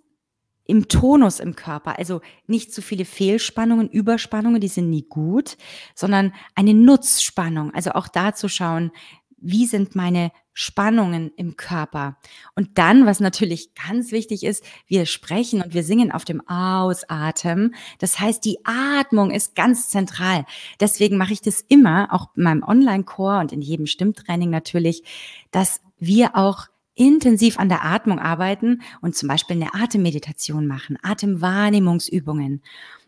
im 0.66 0.90
Tonus 0.90 1.40
im 1.40 1.56
Körper. 1.56 1.98
Also 1.98 2.22
nicht 2.46 2.74
zu 2.74 2.82
viele 2.82 3.06
Fehlspannungen, 3.06 3.90
Überspannungen, 3.90 4.60
die 4.60 4.68
sind 4.68 4.90
nie 4.90 5.06
gut, 5.08 5.58
sondern 5.96 6.34
eine 6.56 6.74
Nutzspannung. 6.74 7.74
Also 7.74 7.92
auch 7.92 8.10
da 8.10 8.34
zu 8.34 8.50
schauen, 8.50 8.92
wie 9.38 9.66
sind 9.66 9.96
meine 9.96 10.32
Spannungen 10.54 11.32
im 11.36 11.56
Körper. 11.56 12.18
Und 12.56 12.80
dann, 12.80 13.06
was 13.06 13.20
natürlich 13.20 13.76
ganz 13.76 14.12
wichtig 14.12 14.44
ist, 14.44 14.64
wir 14.88 15.06
sprechen 15.06 15.62
und 15.62 15.74
wir 15.76 15.84
singen 15.84 16.12
auf 16.12 16.26
dem 16.26 16.42
Ausatmen. 16.48 17.76
Das 18.00 18.20
heißt, 18.20 18.44
die 18.44 18.58
Atmung 18.64 19.30
ist 19.30 19.56
ganz 19.56 19.90
zentral. 19.90 20.46
Deswegen 20.80 21.18
mache 21.18 21.34
ich 21.34 21.42
das 21.42 21.62
immer, 21.62 22.12
auch 22.12 22.30
in 22.36 22.44
meinem 22.44 22.64
Online-Core 22.64 23.40
und 23.40 23.52
in 23.52 23.62
jedem 23.62 23.86
Stimmtraining 23.86 24.50
natürlich, 24.50 25.04
dass 25.52 25.82
wir 26.00 26.36
auch 26.36 26.68
intensiv 26.96 27.60
an 27.60 27.70
der 27.70 27.86
Atmung 27.86 28.20
arbeiten 28.20 28.82
und 29.02 29.16
zum 29.16 29.30
Beispiel 29.30 29.58
eine 29.58 29.76
Atemmeditation 29.76 30.66
machen, 30.66 30.98
Atemwahrnehmungsübungen. 31.04 32.64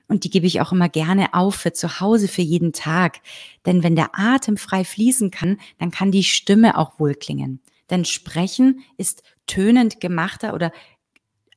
Und 0.10 0.24
die 0.24 0.30
gebe 0.30 0.48
ich 0.48 0.60
auch 0.60 0.74
immer 0.74 0.90
gerne 0.90 1.34
auf 1.34 1.56
für 1.56 1.72
zu 1.72 2.02
Hause, 2.02 2.28
für 2.28 2.42
jeden 2.42 2.74
Tag. 2.74 3.22
Denn 3.66 3.84
wenn 3.84 3.96
der 3.96 4.10
Atem 4.14 4.58
frei 4.58 4.84
fließen 4.84 5.32
kann, 5.32 5.58
dann 5.78 5.92
kann 5.92 6.12
die 6.12 6.24
Stimme 6.24 6.78
auch 6.78 7.00
wohl 7.00 7.14
klingen. 7.14 7.62
Denn 7.90 8.04
Sprechen 8.06 8.82
ist 8.98 9.24
tönend 9.46 10.02
gemachter 10.02 10.54
oder 10.54 10.72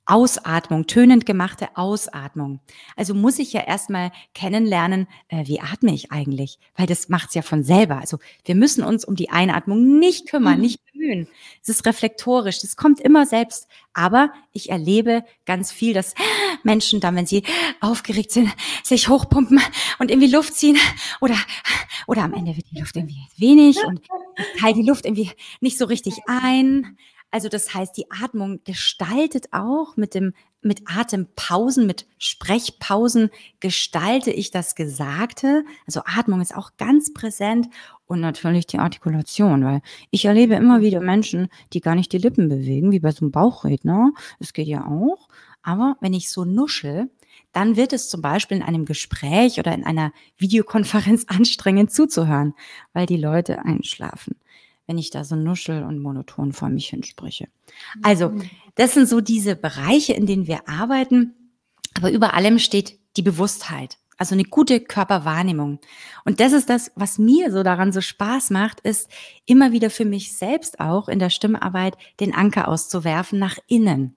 Ausatmung, 0.04 0.86
tönend 0.86 1.26
gemachte 1.26 1.68
Ausatmung. 1.76 2.60
Also 2.96 3.14
muss 3.14 3.38
ich 3.38 3.52
ja 3.52 3.62
erstmal 3.62 4.10
kennenlernen, 4.34 5.06
äh, 5.28 5.46
wie 5.46 5.60
atme 5.60 5.94
ich 5.94 6.10
eigentlich, 6.10 6.58
weil 6.74 6.86
das 6.86 7.08
macht's 7.08 7.34
ja 7.34 7.42
von 7.42 7.62
selber. 7.62 7.98
Also 7.98 8.18
wir 8.44 8.56
müssen 8.56 8.82
uns 8.82 9.04
um 9.04 9.14
die 9.14 9.30
Einatmung 9.30 9.98
nicht 9.98 10.28
kümmern, 10.28 10.56
mhm. 10.56 10.62
nicht 10.62 10.80
bemühen. 11.02 11.28
Es 11.62 11.68
ist 11.68 11.86
reflektorisch, 11.86 12.60
das 12.60 12.76
kommt 12.76 13.00
immer 13.00 13.26
selbst. 13.26 13.68
Aber 13.92 14.32
ich 14.52 14.70
erlebe 14.70 15.24
ganz 15.44 15.72
viel, 15.72 15.92
dass 15.94 16.14
Menschen 16.62 17.00
dann, 17.00 17.16
wenn 17.16 17.26
sie 17.26 17.42
aufgeregt 17.80 18.30
sind, 18.30 18.50
sich 18.82 19.08
hochpumpen 19.08 19.60
und 19.98 20.10
irgendwie 20.10 20.32
Luft 20.32 20.54
ziehen 20.54 20.78
oder, 21.20 21.36
oder 22.06 22.22
am 22.22 22.34
Ende 22.34 22.56
wird 22.56 22.70
die 22.70 22.78
Luft 22.78 22.96
irgendwie 22.96 23.26
wenig 23.36 23.84
und 23.84 24.00
halte 24.62 24.80
die 24.80 24.88
Luft 24.88 25.04
irgendwie 25.04 25.30
nicht 25.60 25.78
so 25.78 25.84
richtig 25.84 26.14
ein. 26.26 26.96
Also 27.30 27.48
das 27.48 27.74
heißt, 27.74 27.96
die 27.96 28.10
Atmung 28.10 28.60
gestaltet 28.64 29.46
auch 29.52 29.96
mit 29.96 30.14
dem 30.14 30.34
mit 30.62 30.82
Atempausen, 30.86 31.86
mit 31.86 32.06
Sprechpausen 32.18 33.30
gestalte 33.60 34.30
ich 34.30 34.50
das 34.50 34.74
Gesagte. 34.74 35.64
Also 35.86 36.02
Atmung 36.04 36.40
ist 36.40 36.56
auch 36.56 36.72
ganz 36.78 37.12
präsent 37.12 37.68
und 38.06 38.20
natürlich 38.20 38.66
die 38.66 38.78
Artikulation, 38.78 39.64
weil 39.64 39.82
ich 40.10 40.24
erlebe 40.24 40.54
immer 40.54 40.80
wieder 40.80 41.00
Menschen, 41.00 41.48
die 41.72 41.80
gar 41.80 41.94
nicht 41.94 42.12
die 42.12 42.18
Lippen 42.18 42.48
bewegen, 42.48 42.92
wie 42.92 43.00
bei 43.00 43.10
so 43.10 43.24
einem 43.24 43.32
Bauchredner. 43.32 44.12
Es 44.38 44.52
geht 44.52 44.68
ja 44.68 44.86
auch. 44.86 45.28
Aber 45.62 45.96
wenn 46.00 46.12
ich 46.12 46.30
so 46.30 46.44
nuschel, 46.44 47.10
dann 47.52 47.76
wird 47.76 47.92
es 47.92 48.08
zum 48.08 48.22
Beispiel 48.22 48.58
in 48.58 48.62
einem 48.62 48.84
Gespräch 48.84 49.58
oder 49.58 49.72
in 49.74 49.84
einer 49.84 50.12
Videokonferenz 50.38 51.24
anstrengend 51.28 51.92
zuzuhören, 51.92 52.54
weil 52.92 53.06
die 53.06 53.16
Leute 53.16 53.64
einschlafen 53.64 54.36
wenn 54.86 54.98
ich 54.98 55.10
da 55.10 55.24
so 55.24 55.36
nuschel 55.36 55.82
und 55.84 56.00
monoton 56.00 56.52
vor 56.52 56.68
mich 56.68 56.88
hinspreche. 56.88 57.48
Also, 58.02 58.30
mhm. 58.30 58.50
das 58.74 58.94
sind 58.94 59.08
so 59.08 59.20
diese 59.20 59.56
Bereiche, 59.56 60.12
in 60.12 60.26
denen 60.26 60.46
wir 60.46 60.68
arbeiten. 60.68 61.34
Aber 61.94 62.10
über 62.10 62.34
allem 62.34 62.58
steht 62.58 62.98
die 63.16 63.22
Bewusstheit. 63.22 63.98
Also 64.16 64.34
eine 64.34 64.44
gute 64.44 64.80
Körperwahrnehmung. 64.80 65.80
Und 66.24 66.40
das 66.40 66.52
ist 66.52 66.68
das, 66.70 66.92
was 66.94 67.18
mir 67.18 67.50
so 67.50 67.62
daran 67.62 67.92
so 67.92 68.00
Spaß 68.00 68.50
macht, 68.50 68.80
ist 68.80 69.08
immer 69.46 69.72
wieder 69.72 69.90
für 69.90 70.04
mich 70.04 70.36
selbst 70.36 70.80
auch 70.80 71.08
in 71.08 71.18
der 71.18 71.30
Stimmarbeit 71.30 71.96
den 72.20 72.34
Anker 72.34 72.68
auszuwerfen 72.68 73.38
nach 73.38 73.58
innen. 73.66 74.16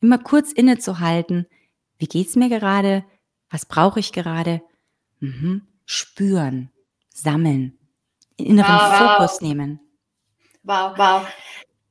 Immer 0.00 0.18
kurz 0.18 0.52
innezuhalten. 0.52 1.46
Wie 1.98 2.06
geht's 2.06 2.36
mir 2.36 2.48
gerade? 2.48 3.04
Was 3.50 3.66
brauche 3.66 3.98
ich 3.98 4.12
gerade? 4.12 4.62
Mhm. 5.20 5.62
Spüren, 5.84 6.70
sammeln 7.12 7.77
inneren 8.38 8.74
wow, 8.74 9.16
Fokus 9.16 9.40
nehmen. 9.40 9.80
Wow, 10.62 10.96
wow. 10.96 11.26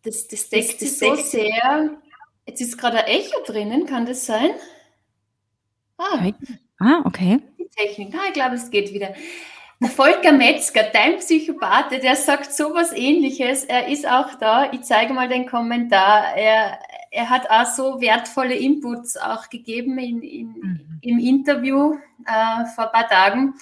Das, 0.04 0.28
das 0.28 0.50
deckt 0.50 0.80
sich 0.80 0.98
so 0.98 1.16
sehr. 1.16 1.98
Jetzt 2.46 2.62
ist 2.62 2.78
gerade 2.78 3.04
ein 3.04 3.08
Echo 3.08 3.44
drinnen, 3.46 3.86
kann 3.86 4.06
das 4.06 4.26
sein? 4.26 4.52
Ah, 5.98 6.32
ah 6.80 7.02
okay. 7.04 7.40
Die 7.60 7.68
Technik. 7.68 8.14
Ah, 8.16 8.28
ich 8.28 8.34
glaube, 8.34 8.56
es 8.56 8.70
geht 8.70 8.94
wieder. 8.94 9.14
Der 9.80 9.90
Volker 9.90 10.32
Metzger, 10.32 10.84
dein 10.92 11.18
Psychopath, 11.20 11.92
der 11.92 12.16
sagt 12.16 12.52
sowas 12.52 12.92
ähnliches. 12.94 13.64
Er 13.64 13.88
ist 13.88 14.08
auch 14.08 14.34
da. 14.36 14.72
Ich 14.72 14.82
zeige 14.82 15.14
mal 15.14 15.30
den 15.30 15.46
Kommentar. 15.46 16.36
Er, 16.36 16.80
er 17.12 17.30
hat 17.30 17.48
auch 17.50 17.66
so 17.66 18.02
wertvolle 18.02 18.56
Inputs 18.56 19.18
auch 19.18 19.50
gegeben 19.50 20.00
in, 20.00 20.22
in, 20.24 20.48
mhm. 20.48 21.00
im 21.02 21.20
Interview 21.20 21.96
äh, 22.26 22.66
vor 22.74 22.86
ein 22.86 22.92
paar 22.92 23.08
Tagen. 23.08 23.54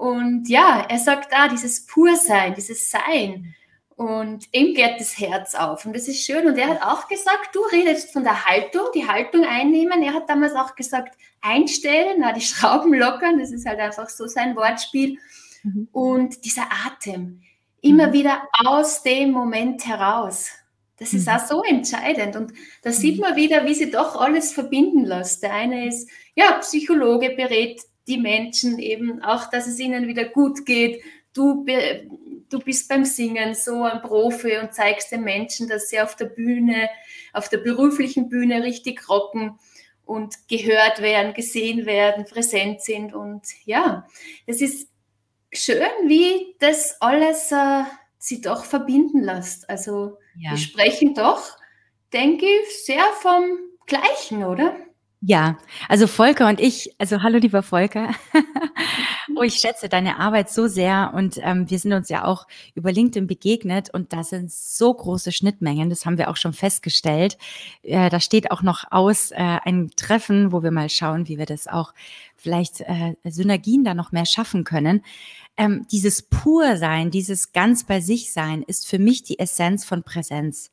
Und 0.00 0.48
ja, 0.48 0.86
er 0.88 0.98
sagt 0.98 1.30
da, 1.30 1.46
dieses 1.46 1.84
Pursein, 1.84 2.54
dieses 2.54 2.90
Sein. 2.90 3.54
Und 3.96 4.48
ihm 4.50 4.72
geht 4.72 4.98
das 4.98 5.18
Herz 5.18 5.54
auf. 5.54 5.84
Und 5.84 5.94
das 5.94 6.08
ist 6.08 6.24
schön. 6.24 6.46
Und 6.46 6.56
er 6.56 6.68
hat 6.68 6.82
auch 6.82 7.06
gesagt, 7.06 7.54
du 7.54 7.60
redest 7.70 8.10
von 8.10 8.24
der 8.24 8.46
Haltung, 8.46 8.86
die 8.94 9.06
Haltung 9.06 9.44
einnehmen. 9.44 10.02
Er 10.02 10.14
hat 10.14 10.30
damals 10.30 10.54
auch 10.54 10.74
gesagt, 10.74 11.18
einstellen, 11.42 12.16
na, 12.20 12.32
die 12.32 12.40
Schrauben 12.40 12.94
lockern. 12.94 13.38
Das 13.38 13.52
ist 13.52 13.66
halt 13.66 13.78
einfach 13.78 14.08
so 14.08 14.26
sein 14.26 14.56
Wortspiel. 14.56 15.18
Mhm. 15.64 15.88
Und 15.92 16.46
dieser 16.46 16.66
Atem, 16.86 17.42
immer 17.82 18.06
mhm. 18.06 18.12
wieder 18.14 18.48
aus 18.64 19.02
dem 19.02 19.32
Moment 19.32 19.86
heraus. 19.86 20.48
Das 20.96 21.12
ist 21.12 21.26
mhm. 21.26 21.34
auch 21.34 21.46
so 21.46 21.62
entscheidend. 21.62 22.36
Und 22.36 22.54
da 22.84 22.90
sieht 22.90 23.16
mhm. 23.16 23.20
man 23.20 23.36
wieder, 23.36 23.66
wie 23.66 23.74
sie 23.74 23.90
doch 23.90 24.18
alles 24.18 24.54
verbinden 24.54 25.04
lässt. 25.04 25.42
Der 25.42 25.52
eine 25.52 25.88
ist, 25.88 26.08
ja, 26.34 26.52
Psychologe 26.52 27.34
berät 27.36 27.82
die 28.06 28.18
Menschen 28.18 28.78
eben 28.78 29.22
auch, 29.22 29.50
dass 29.50 29.66
es 29.66 29.78
ihnen 29.78 30.08
wieder 30.08 30.24
gut 30.24 30.66
geht. 30.66 31.02
Du, 31.32 31.64
du 32.48 32.58
bist 32.58 32.88
beim 32.88 33.04
Singen 33.04 33.54
so 33.54 33.84
ein 33.84 34.02
Profi 34.02 34.58
und 34.58 34.74
zeigst 34.74 35.12
den 35.12 35.22
Menschen, 35.22 35.68
dass 35.68 35.88
sie 35.88 36.00
auf 36.00 36.16
der 36.16 36.26
Bühne, 36.26 36.88
auf 37.32 37.48
der 37.48 37.58
beruflichen 37.58 38.28
Bühne 38.28 38.62
richtig 38.62 39.08
rocken 39.08 39.58
und 40.04 40.48
gehört 40.48 41.00
werden, 41.00 41.34
gesehen 41.34 41.86
werden, 41.86 42.24
präsent 42.24 42.82
sind. 42.82 43.14
Und 43.14 43.42
ja, 43.64 44.06
das 44.46 44.60
ist 44.60 44.88
schön, 45.52 45.88
wie 46.06 46.56
das 46.58 47.00
alles 47.00 47.52
äh, 47.52 47.84
sie 48.18 48.40
doch 48.40 48.64
verbinden 48.64 49.22
lässt. 49.22 49.70
Also 49.70 50.18
ja. 50.36 50.50
wir 50.50 50.58
sprechen 50.58 51.14
doch, 51.14 51.56
denke 52.12 52.46
ich, 52.46 52.84
sehr 52.84 53.04
vom 53.20 53.58
Gleichen, 53.86 54.44
oder? 54.44 54.76
Ja, 55.22 55.58
also 55.86 56.06
Volker 56.06 56.48
und 56.48 56.60
ich, 56.60 56.94
also 56.98 57.22
hallo 57.22 57.36
lieber 57.36 57.62
Volker, 57.62 58.10
oh, 59.36 59.42
ich 59.42 59.56
schätze 59.56 59.90
deine 59.90 60.18
Arbeit 60.18 60.48
so 60.48 60.66
sehr 60.66 61.12
und 61.14 61.38
ähm, 61.42 61.68
wir 61.68 61.78
sind 61.78 61.92
uns 61.92 62.08
ja 62.08 62.24
auch 62.24 62.46
über 62.74 62.90
LinkedIn 62.90 63.26
begegnet 63.26 63.92
und 63.92 64.14
da 64.14 64.24
sind 64.24 64.50
so 64.50 64.94
große 64.94 65.30
Schnittmengen, 65.30 65.90
das 65.90 66.06
haben 66.06 66.16
wir 66.16 66.30
auch 66.30 66.38
schon 66.38 66.54
festgestellt. 66.54 67.36
Äh, 67.82 68.08
da 68.08 68.18
steht 68.18 68.50
auch 68.50 68.62
noch 68.62 68.84
aus 68.90 69.30
äh, 69.30 69.36
ein 69.36 69.90
Treffen, 69.94 70.52
wo 70.52 70.62
wir 70.62 70.70
mal 70.70 70.88
schauen, 70.88 71.28
wie 71.28 71.36
wir 71.36 71.46
das 71.46 71.66
auch 71.66 71.92
vielleicht 72.34 72.80
äh, 72.80 73.14
Synergien 73.24 73.84
da 73.84 73.92
noch 73.92 74.12
mehr 74.12 74.24
schaffen 74.24 74.64
können. 74.64 75.04
Ähm, 75.58 75.86
dieses 75.92 76.22
Pursein, 76.22 77.10
dieses 77.10 77.52
ganz 77.52 77.84
bei 77.84 78.00
sich 78.00 78.32
sein 78.32 78.62
ist 78.62 78.88
für 78.88 78.98
mich 78.98 79.22
die 79.22 79.38
Essenz 79.38 79.84
von 79.84 80.02
Präsenz. 80.02 80.70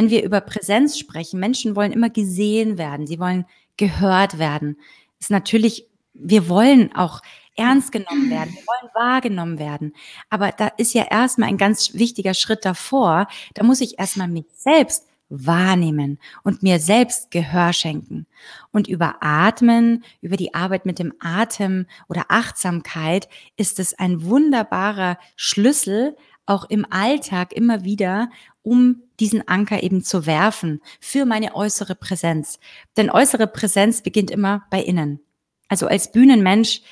Wenn 0.00 0.08
wir 0.08 0.24
über 0.24 0.40
Präsenz 0.40 0.98
sprechen, 0.98 1.38
Menschen 1.40 1.76
wollen 1.76 1.92
immer 1.92 2.08
gesehen 2.08 2.78
werden, 2.78 3.06
sie 3.06 3.20
wollen 3.20 3.44
gehört 3.76 4.38
werden. 4.38 4.78
Ist 5.18 5.30
natürlich, 5.30 5.88
wir 6.14 6.48
wollen 6.48 6.96
auch 6.96 7.20
ernst 7.54 7.92
genommen 7.92 8.30
werden, 8.30 8.54
wir 8.54 8.62
wollen 8.62 8.90
wahrgenommen 8.94 9.58
werden. 9.58 9.92
Aber 10.30 10.52
da 10.52 10.68
ist 10.78 10.94
ja 10.94 11.04
erstmal 11.10 11.50
ein 11.50 11.58
ganz 11.58 11.92
wichtiger 11.92 12.32
Schritt 12.32 12.64
davor. 12.64 13.28
Da 13.52 13.62
muss 13.62 13.82
ich 13.82 13.98
erstmal 13.98 14.28
mich 14.28 14.46
selbst 14.54 15.06
wahrnehmen 15.28 16.18
und 16.44 16.62
mir 16.62 16.80
selbst 16.80 17.30
Gehör 17.30 17.74
schenken. 17.74 18.26
Und 18.72 18.88
über 18.88 19.16
Atmen, 19.20 20.02
über 20.22 20.38
die 20.38 20.54
Arbeit 20.54 20.86
mit 20.86 20.98
dem 20.98 21.12
Atem 21.20 21.86
oder 22.08 22.24
Achtsamkeit 22.28 23.28
ist 23.58 23.78
es 23.78 23.92
ein 23.98 24.24
wunderbarer 24.24 25.18
Schlüssel, 25.36 26.16
auch 26.46 26.64
im 26.68 26.86
Alltag 26.90 27.52
immer 27.52 27.84
wieder, 27.84 28.30
um 28.62 29.02
diesen 29.20 29.46
Anker 29.46 29.82
eben 29.82 30.02
zu 30.02 30.26
werfen 30.26 30.80
für 31.00 31.24
meine 31.24 31.54
äußere 31.54 31.94
Präsenz. 31.94 32.58
Denn 32.96 33.10
äußere 33.10 33.46
Präsenz 33.46 34.02
beginnt 34.02 34.30
immer 34.30 34.64
bei 34.70 34.82
innen. 34.82 35.20
Also 35.68 35.86
als 35.86 36.10
Bühnenmensch 36.10 36.82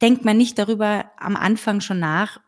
denkt 0.00 0.24
man 0.24 0.36
nicht 0.36 0.58
darüber 0.58 1.10
am 1.18 1.36
Anfang 1.36 1.80
schon 1.80 1.98
nach, 1.98 2.40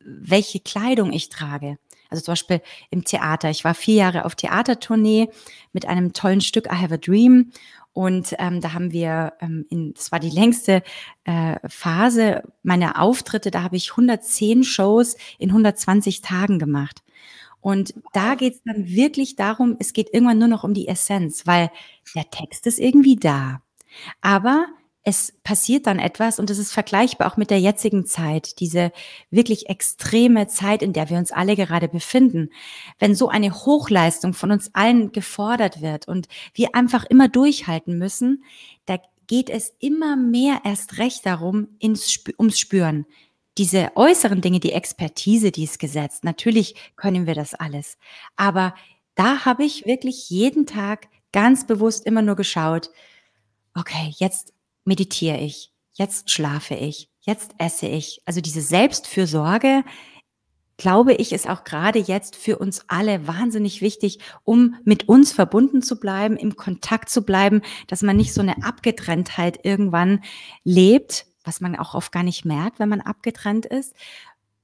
welche 0.00 0.60
Kleidung 0.60 1.12
ich 1.12 1.28
trage. 1.28 1.78
Also 2.10 2.22
zum 2.22 2.32
Beispiel 2.32 2.62
im 2.90 3.04
Theater. 3.04 3.50
Ich 3.50 3.64
war 3.64 3.74
vier 3.74 3.96
Jahre 3.96 4.24
auf 4.24 4.34
Theatertournee 4.34 5.28
mit 5.72 5.86
einem 5.86 6.12
tollen 6.12 6.40
Stück 6.40 6.66
I 6.66 6.76
Have 6.76 6.94
a 6.94 6.96
Dream. 6.96 7.52
Und 7.98 8.36
ähm, 8.38 8.60
da 8.60 8.74
haben 8.74 8.92
wir, 8.92 9.32
ähm, 9.40 9.66
in, 9.70 9.92
das 9.92 10.12
war 10.12 10.20
die 10.20 10.30
längste 10.30 10.84
äh, 11.24 11.56
Phase 11.68 12.44
meiner 12.62 13.02
Auftritte, 13.02 13.50
da 13.50 13.64
habe 13.64 13.74
ich 13.74 13.90
110 13.90 14.62
Shows 14.62 15.16
in 15.40 15.50
120 15.50 16.20
Tagen 16.20 16.60
gemacht. 16.60 17.02
Und 17.60 17.94
da 18.12 18.36
geht 18.36 18.54
es 18.54 18.62
dann 18.62 18.86
wirklich 18.86 19.34
darum, 19.34 19.74
es 19.80 19.92
geht 19.94 20.14
irgendwann 20.14 20.38
nur 20.38 20.46
noch 20.46 20.62
um 20.62 20.74
die 20.74 20.86
Essenz, 20.86 21.44
weil 21.44 21.72
der 22.14 22.30
Text 22.30 22.68
ist 22.68 22.78
irgendwie 22.78 23.16
da. 23.16 23.62
Aber 24.20 24.66
es 25.08 25.32
passiert 25.42 25.86
dann 25.86 25.98
etwas 25.98 26.38
und 26.38 26.50
es 26.50 26.58
ist 26.58 26.70
vergleichbar 26.70 27.32
auch 27.32 27.38
mit 27.38 27.48
der 27.48 27.60
jetzigen 27.60 28.04
Zeit, 28.04 28.60
diese 28.60 28.92
wirklich 29.30 29.70
extreme 29.70 30.48
Zeit, 30.48 30.82
in 30.82 30.92
der 30.92 31.08
wir 31.08 31.16
uns 31.16 31.32
alle 31.32 31.56
gerade 31.56 31.88
befinden. 31.88 32.50
Wenn 32.98 33.14
so 33.14 33.30
eine 33.30 33.54
Hochleistung 33.54 34.34
von 34.34 34.50
uns 34.50 34.74
allen 34.74 35.10
gefordert 35.12 35.80
wird 35.80 36.06
und 36.08 36.28
wir 36.52 36.74
einfach 36.74 37.04
immer 37.04 37.28
durchhalten 37.28 37.96
müssen, 37.96 38.44
da 38.84 38.98
geht 39.26 39.48
es 39.48 39.72
immer 39.78 40.14
mehr 40.14 40.60
erst 40.64 40.98
recht 40.98 41.24
darum, 41.24 41.68
ins, 41.78 42.22
ums 42.38 42.58
Spüren 42.58 43.06
diese 43.56 43.90
äußeren 43.96 44.40
Dinge, 44.40 44.60
die 44.60 44.70
Expertise, 44.70 45.50
die 45.50 45.64
ist 45.64 45.80
gesetzt. 45.80 46.22
Natürlich 46.22 46.76
können 46.94 47.26
wir 47.26 47.34
das 47.34 47.54
alles. 47.54 47.98
Aber 48.36 48.72
da 49.16 49.46
habe 49.46 49.64
ich 49.64 49.84
wirklich 49.84 50.30
jeden 50.30 50.64
Tag 50.64 51.08
ganz 51.32 51.66
bewusst 51.66 52.06
immer 52.06 52.22
nur 52.22 52.36
geschaut, 52.36 52.90
okay, 53.74 54.14
jetzt 54.18 54.52
meditiere 54.88 55.38
ich, 55.38 55.72
jetzt 55.92 56.30
schlafe 56.30 56.74
ich, 56.74 57.08
jetzt 57.20 57.52
esse 57.58 57.86
ich. 57.86 58.20
Also 58.24 58.40
diese 58.40 58.62
Selbstfürsorge, 58.62 59.84
glaube 60.76 61.12
ich, 61.12 61.32
ist 61.32 61.48
auch 61.48 61.64
gerade 61.64 61.98
jetzt 61.98 62.34
für 62.34 62.58
uns 62.58 62.84
alle 62.88 63.26
wahnsinnig 63.26 63.82
wichtig, 63.82 64.18
um 64.44 64.76
mit 64.84 65.08
uns 65.08 65.32
verbunden 65.32 65.82
zu 65.82 66.00
bleiben, 66.00 66.36
im 66.36 66.56
Kontakt 66.56 67.10
zu 67.10 67.22
bleiben, 67.22 67.62
dass 67.86 68.02
man 68.02 68.16
nicht 68.16 68.32
so 68.32 68.40
eine 68.40 68.64
Abgetrenntheit 68.64 69.64
irgendwann 69.64 70.24
lebt, 70.64 71.26
was 71.44 71.60
man 71.60 71.76
auch 71.76 71.94
oft 71.94 72.10
gar 72.12 72.22
nicht 72.22 72.44
merkt, 72.44 72.78
wenn 72.78 72.88
man 72.88 73.00
abgetrennt 73.00 73.66
ist. 73.66 73.94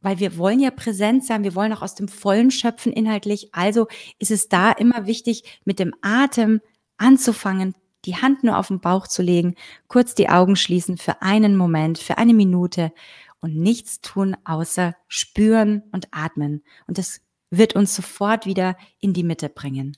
Weil 0.00 0.18
wir 0.18 0.36
wollen 0.36 0.60
ja 0.60 0.70
präsent 0.70 1.24
sein, 1.24 1.44
wir 1.44 1.54
wollen 1.54 1.72
auch 1.72 1.82
aus 1.82 1.94
dem 1.94 2.08
Vollen 2.08 2.50
schöpfen 2.50 2.92
inhaltlich. 2.92 3.54
Also 3.54 3.88
ist 4.18 4.30
es 4.30 4.48
da 4.48 4.70
immer 4.70 5.06
wichtig, 5.06 5.60
mit 5.64 5.78
dem 5.78 5.94
Atem 6.02 6.60
anzufangen, 6.96 7.74
die 8.04 8.16
Hand 8.16 8.44
nur 8.44 8.58
auf 8.58 8.68
den 8.68 8.80
Bauch 8.80 9.06
zu 9.06 9.22
legen, 9.22 9.54
kurz 9.88 10.14
die 10.14 10.28
Augen 10.28 10.56
schließen 10.56 10.96
für 10.98 11.22
einen 11.22 11.56
Moment, 11.56 11.98
für 11.98 12.18
eine 12.18 12.34
Minute 12.34 12.92
und 13.40 13.56
nichts 13.56 14.00
tun, 14.00 14.36
außer 14.44 14.94
spüren 15.08 15.82
und 15.92 16.08
atmen. 16.12 16.62
Und 16.86 16.98
das 16.98 17.20
wird 17.50 17.74
uns 17.74 17.94
sofort 17.94 18.46
wieder 18.46 18.76
in 19.00 19.12
die 19.12 19.24
Mitte 19.24 19.48
bringen 19.48 19.96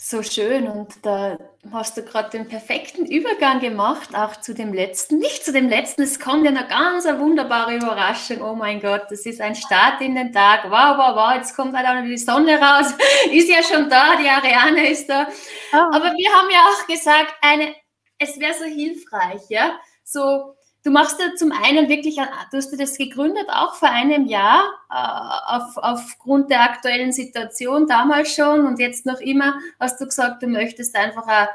so 0.00 0.22
schön 0.22 0.68
und 0.68 1.04
da 1.04 1.36
hast 1.72 1.96
du 1.96 2.04
gerade 2.04 2.30
den 2.30 2.46
perfekten 2.46 3.04
Übergang 3.04 3.58
gemacht, 3.58 4.14
auch 4.14 4.36
zu 4.40 4.54
dem 4.54 4.72
letzten. 4.72 5.18
Nicht 5.18 5.44
zu 5.44 5.52
dem 5.52 5.68
letzten, 5.68 6.02
es 6.02 6.20
kommt 6.20 6.44
ja 6.44 6.52
eine 6.52 6.68
ganz 6.68 7.04
eine 7.04 7.18
wunderbare 7.18 7.74
Überraschung. 7.74 8.40
Oh 8.40 8.54
mein 8.54 8.80
Gott, 8.80 9.06
das 9.10 9.26
ist 9.26 9.40
ein 9.40 9.56
Start 9.56 10.00
in 10.00 10.14
den 10.14 10.32
Tag. 10.32 10.64
Wow, 10.66 10.96
wow, 10.96 11.16
wow, 11.16 11.34
jetzt 11.34 11.56
kommt 11.56 11.76
halt 11.76 11.84
auch 11.84 11.94
noch 11.94 12.04
die 12.04 12.16
Sonne 12.16 12.60
raus. 12.60 12.94
Ist 13.32 13.48
ja 13.48 13.60
schon 13.62 13.90
da, 13.90 14.14
die 14.16 14.28
Ariane 14.28 14.88
ist 14.88 15.08
da. 15.08 15.26
Oh. 15.72 15.76
Aber 15.76 16.12
wir 16.12 16.32
haben 16.32 16.48
ja 16.50 16.64
auch 16.70 16.86
gesagt, 16.86 17.34
eine, 17.42 17.74
es 18.18 18.38
wäre 18.38 18.54
so 18.54 18.64
hilfreich, 18.66 19.42
ja, 19.48 19.78
so 20.04 20.54
Du 20.84 20.90
machst 20.90 21.20
ja 21.20 21.34
zum 21.34 21.52
einen 21.52 21.88
wirklich, 21.88 22.16
du 22.16 22.56
hast 22.56 22.80
das 22.80 22.96
gegründet 22.96 23.46
auch 23.48 23.74
vor 23.74 23.90
einem 23.90 24.26
Jahr 24.26 24.62
äh, 24.90 25.56
auf, 25.56 25.76
aufgrund 25.76 26.50
der 26.50 26.62
aktuellen 26.62 27.12
Situation 27.12 27.86
damals 27.86 28.34
schon 28.34 28.66
und 28.66 28.78
jetzt 28.78 29.04
noch 29.04 29.20
immer 29.20 29.58
hast 29.80 30.00
du 30.00 30.06
gesagt, 30.06 30.42
du 30.42 30.46
möchtest 30.46 30.96
einfach 30.96 31.26
auch 31.26 31.48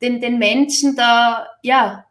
den, 0.00 0.20
den 0.20 0.38
Menschen 0.38 0.96
da 0.96 1.46
ja 1.62 2.04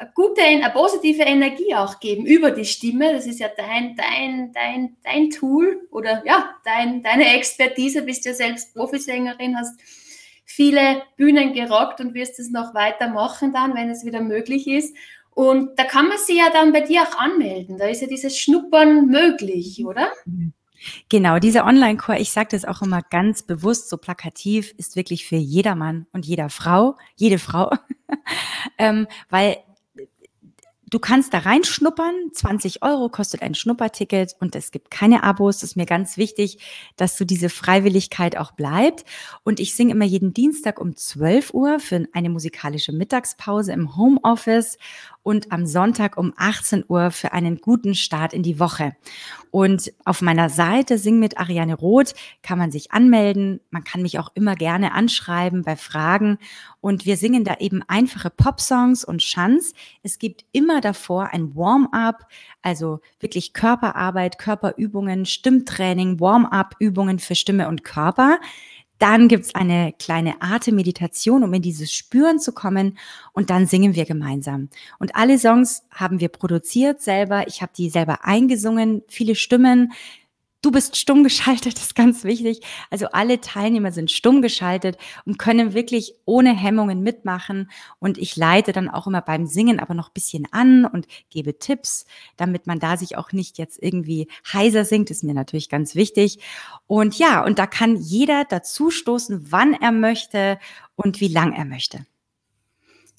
eine 0.00 0.10
gute, 0.14 0.42
eine 0.42 0.70
positive 0.70 1.22
Energie 1.22 1.74
auch 1.74 2.00
geben 2.00 2.24
über 2.24 2.50
die 2.50 2.64
Stimme. 2.64 3.12
Das 3.12 3.26
ist 3.26 3.38
ja 3.38 3.48
dein, 3.54 3.96
dein, 3.96 4.52
dein, 4.52 4.96
dein 5.04 5.30
Tool 5.30 5.86
oder 5.90 6.22
ja, 6.24 6.54
dein, 6.64 7.02
deine 7.02 7.34
Expertise, 7.34 8.02
bist 8.02 8.24
ja 8.24 8.32
selbst 8.32 8.74
Profisängerin, 8.74 9.58
hast 9.58 9.78
viele 10.44 11.02
Bühnen 11.16 11.52
gerockt 11.52 12.00
und 12.00 12.14
wirst 12.14 12.38
es 12.40 12.50
noch 12.50 12.74
weitermachen 12.74 13.52
dann, 13.52 13.74
wenn 13.74 13.90
es 13.90 14.04
wieder 14.04 14.20
möglich 14.20 14.66
ist. 14.66 14.96
Und 15.40 15.78
da 15.78 15.84
kann 15.84 16.06
man 16.06 16.18
sich 16.18 16.36
ja 16.36 16.50
dann 16.52 16.70
bei 16.70 16.82
dir 16.82 17.00
auch 17.00 17.16
anmelden. 17.16 17.78
Da 17.78 17.86
ist 17.86 18.02
ja 18.02 18.06
dieses 18.06 18.38
Schnuppern 18.38 19.06
möglich, 19.06 19.82
oder? 19.86 20.12
Genau, 21.08 21.38
dieser 21.38 21.64
Online-Chor, 21.64 22.16
ich 22.16 22.30
sage 22.30 22.48
das 22.50 22.66
auch 22.66 22.82
immer 22.82 23.00
ganz 23.00 23.42
bewusst, 23.42 23.88
so 23.88 23.96
plakativ, 23.96 24.74
ist 24.76 24.96
wirklich 24.96 25.24
für 25.24 25.36
jedermann 25.36 26.06
und 26.12 26.26
jeder 26.26 26.50
Frau, 26.50 26.96
jede 27.16 27.38
Frau, 27.38 27.70
ähm, 28.78 29.06
weil 29.30 29.56
Du 30.90 30.98
kannst 30.98 31.32
da 31.32 31.38
reinschnuppern. 31.38 32.32
20 32.32 32.82
Euro 32.82 33.08
kostet 33.08 33.42
ein 33.42 33.54
Schnupperticket 33.54 34.34
und 34.40 34.56
es 34.56 34.72
gibt 34.72 34.90
keine 34.90 35.22
Abos. 35.22 35.58
Das 35.58 35.70
ist 35.70 35.76
mir 35.76 35.86
ganz 35.86 36.16
wichtig, 36.16 36.58
dass 36.96 37.16
so 37.16 37.24
diese 37.24 37.48
Freiwilligkeit 37.48 38.36
auch 38.36 38.50
bleibt. 38.50 39.04
Und 39.44 39.60
ich 39.60 39.76
singe 39.76 39.92
immer 39.92 40.04
jeden 40.04 40.34
Dienstag 40.34 40.80
um 40.80 40.96
12 40.96 41.54
Uhr 41.54 41.78
für 41.78 42.08
eine 42.12 42.28
musikalische 42.28 42.90
Mittagspause 42.90 43.72
im 43.72 43.96
Homeoffice 43.96 44.78
und 45.30 45.52
am 45.52 45.64
Sonntag 45.64 46.16
um 46.16 46.32
18 46.36 46.86
Uhr 46.88 47.12
für 47.12 47.32
einen 47.32 47.58
guten 47.60 47.94
Start 47.94 48.32
in 48.32 48.42
die 48.42 48.58
Woche. 48.58 48.96
Und 49.52 49.92
auf 50.04 50.22
meiner 50.22 50.48
Seite 50.48 50.98
Sing 50.98 51.20
mit 51.20 51.38
Ariane 51.38 51.74
Roth 51.74 52.14
kann 52.42 52.58
man 52.58 52.72
sich 52.72 52.90
anmelden. 52.90 53.60
Man 53.70 53.84
kann 53.84 54.02
mich 54.02 54.18
auch 54.18 54.30
immer 54.34 54.56
gerne 54.56 54.92
anschreiben 54.92 55.62
bei 55.62 55.76
Fragen. 55.76 56.38
Und 56.80 57.06
wir 57.06 57.16
singen 57.16 57.44
da 57.44 57.58
eben 57.60 57.84
einfache 57.86 58.28
Popsongs 58.28 59.04
und 59.04 59.22
Schanz. 59.22 59.72
Es 60.02 60.18
gibt 60.18 60.44
immer 60.50 60.80
davor 60.80 61.28
ein 61.32 61.54
Warm-up, 61.54 62.26
also 62.60 62.98
wirklich 63.20 63.52
Körperarbeit, 63.52 64.36
Körperübungen, 64.36 65.26
Stimmtraining, 65.26 66.18
Warm-up-Übungen 66.18 67.20
für 67.20 67.36
Stimme 67.36 67.68
und 67.68 67.84
Körper. 67.84 68.40
Dann 69.00 69.28
gibt's 69.28 69.54
eine 69.54 69.94
kleine 69.98 70.42
Atemmeditation, 70.42 71.42
um 71.42 71.54
in 71.54 71.62
dieses 71.62 71.90
Spüren 71.90 72.38
zu 72.38 72.52
kommen. 72.52 72.98
Und 73.32 73.48
dann 73.48 73.66
singen 73.66 73.94
wir 73.94 74.04
gemeinsam. 74.04 74.68
Und 74.98 75.16
alle 75.16 75.38
Songs 75.38 75.84
haben 75.90 76.20
wir 76.20 76.28
produziert 76.28 77.00
selber. 77.00 77.48
Ich 77.48 77.62
habe 77.62 77.72
die 77.74 77.88
selber 77.88 78.24
eingesungen, 78.26 79.02
viele 79.08 79.34
Stimmen. 79.34 79.92
Du 80.62 80.70
bist 80.70 80.96
stumm 80.96 81.24
geschaltet, 81.24 81.74
ist 81.78 81.94
ganz 81.94 82.22
wichtig. 82.24 82.60
Also 82.90 83.06
alle 83.06 83.40
Teilnehmer 83.40 83.92
sind 83.92 84.10
stumm 84.10 84.42
geschaltet 84.42 84.98
und 85.24 85.38
können 85.38 85.72
wirklich 85.72 86.14
ohne 86.26 86.54
Hemmungen 86.54 87.02
mitmachen. 87.02 87.70
Und 87.98 88.18
ich 88.18 88.36
leite 88.36 88.72
dann 88.72 88.90
auch 88.90 89.06
immer 89.06 89.22
beim 89.22 89.46
Singen 89.46 89.80
aber 89.80 89.94
noch 89.94 90.08
ein 90.08 90.14
bisschen 90.14 90.46
an 90.50 90.84
und 90.84 91.06
gebe 91.30 91.58
Tipps, 91.58 92.04
damit 92.36 92.66
man 92.66 92.78
da 92.78 92.96
sich 92.98 93.16
auch 93.16 93.32
nicht 93.32 93.56
jetzt 93.56 93.82
irgendwie 93.82 94.28
heiser 94.52 94.84
singt, 94.84 95.10
ist 95.10 95.24
mir 95.24 95.34
natürlich 95.34 95.70
ganz 95.70 95.94
wichtig. 95.94 96.40
Und 96.86 97.18
ja, 97.18 97.42
und 97.42 97.58
da 97.58 97.66
kann 97.66 97.96
jeder 97.96 98.44
dazu 98.44 98.90
stoßen, 98.90 99.50
wann 99.50 99.72
er 99.74 99.92
möchte 99.92 100.58
und 100.94 101.20
wie 101.20 101.28
lang 101.28 101.54
er 101.54 101.64
möchte 101.64 102.04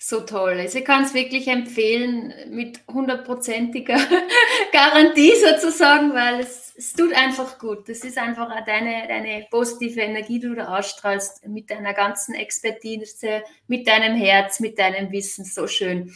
so 0.04 0.22
toll 0.22 0.54
ist. 0.54 0.76
Ich 0.76 0.84
kann 0.84 1.04
es 1.04 1.14
wirklich 1.14 1.48
empfehlen 1.48 2.34
mit 2.50 2.80
hundertprozentiger 2.92 4.00
Garantie 4.74 5.34
sozusagen, 5.36 6.16
weil 6.16 6.40
es, 6.40 6.74
es 6.76 6.94
tut 6.94 7.14
einfach 7.14 7.60
gut. 7.60 7.88
Das 7.88 8.00
ist 8.00 8.18
einfach 8.18 8.50
deine, 8.66 9.08
deine 9.08 9.46
positive 9.52 10.02
Energie, 10.02 10.40
die 10.40 10.48
du 10.48 10.56
da 10.56 10.76
ausstrahlst 10.80 11.48
mit 11.48 11.70
deiner 11.70 11.94
ganzen 11.94 12.34
Expertise, 12.34 13.44
mit 13.68 13.88
deinem 13.88 14.16
Herz, 14.16 14.60
mit 14.60 14.80
deinem 14.80 15.12
Wissen. 15.12 15.46
So 15.46 15.68
schön. 15.68 16.12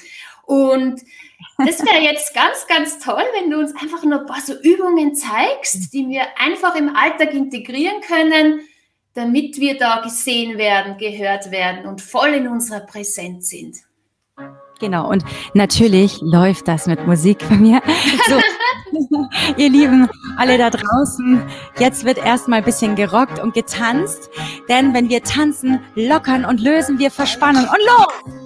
Und 0.47 1.01
das 1.59 1.79
wäre 1.85 2.01
jetzt 2.01 2.33
ganz, 2.33 2.65
ganz 2.65 2.97
toll, 2.97 3.23
wenn 3.39 3.51
du 3.51 3.59
uns 3.59 3.75
einfach 3.75 4.03
noch 4.03 4.21
ein 4.21 4.25
paar 4.25 4.41
so 4.41 4.59
Übungen 4.59 5.13
zeigst, 5.13 5.93
die 5.93 6.09
wir 6.09 6.23
einfach 6.39 6.75
im 6.75 6.95
Alltag 6.95 7.35
integrieren 7.35 8.01
können 8.01 8.61
damit 9.15 9.59
wir 9.59 9.77
da 9.77 10.01
gesehen 10.01 10.57
werden, 10.57 10.97
gehört 10.97 11.49
werden 11.49 11.85
und 11.87 12.01
voll 12.01 12.29
in 12.29 12.47
unserer 12.47 12.81
Präsenz 12.81 13.49
sind. 13.49 13.77
Genau, 14.79 15.09
und 15.09 15.23
natürlich 15.53 16.19
läuft 16.21 16.67
das 16.67 16.85
mit 16.85 17.07
Musik 17.07 17.39
bei 17.49 17.55
mir. 17.55 17.81
So, 18.27 18.39
ihr 19.57 19.69
Lieben, 19.69 20.09
alle 20.37 20.57
da 20.57 20.69
draußen, 20.69 21.43
jetzt 21.79 22.05
wird 22.05 22.17
erstmal 22.17 22.59
ein 22.59 22.65
bisschen 22.65 22.95
gerockt 22.95 23.39
und 23.39 23.53
getanzt, 23.53 24.29
denn 24.69 24.93
wenn 24.93 25.09
wir 25.09 25.21
tanzen, 25.21 25.81
lockern 25.95 26.45
und 26.45 26.61
lösen 26.61 26.97
wir 26.97 27.11
Verspannung 27.11 27.65
und 27.65 27.79
los! 27.85 28.45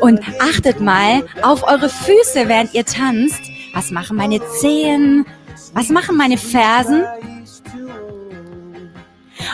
Und 0.00 0.20
achtet 0.40 0.80
mal 0.80 1.26
auf 1.42 1.62
eure 1.64 1.88
Füße, 1.88 2.46
während 2.46 2.74
ihr 2.74 2.84
tanzt. 2.84 3.40
Was 3.74 3.90
machen 3.90 4.16
meine 4.16 4.40
Zehen? 4.60 5.26
Was 5.74 5.88
machen 5.88 6.16
meine 6.16 6.36
Fersen? 6.36 7.04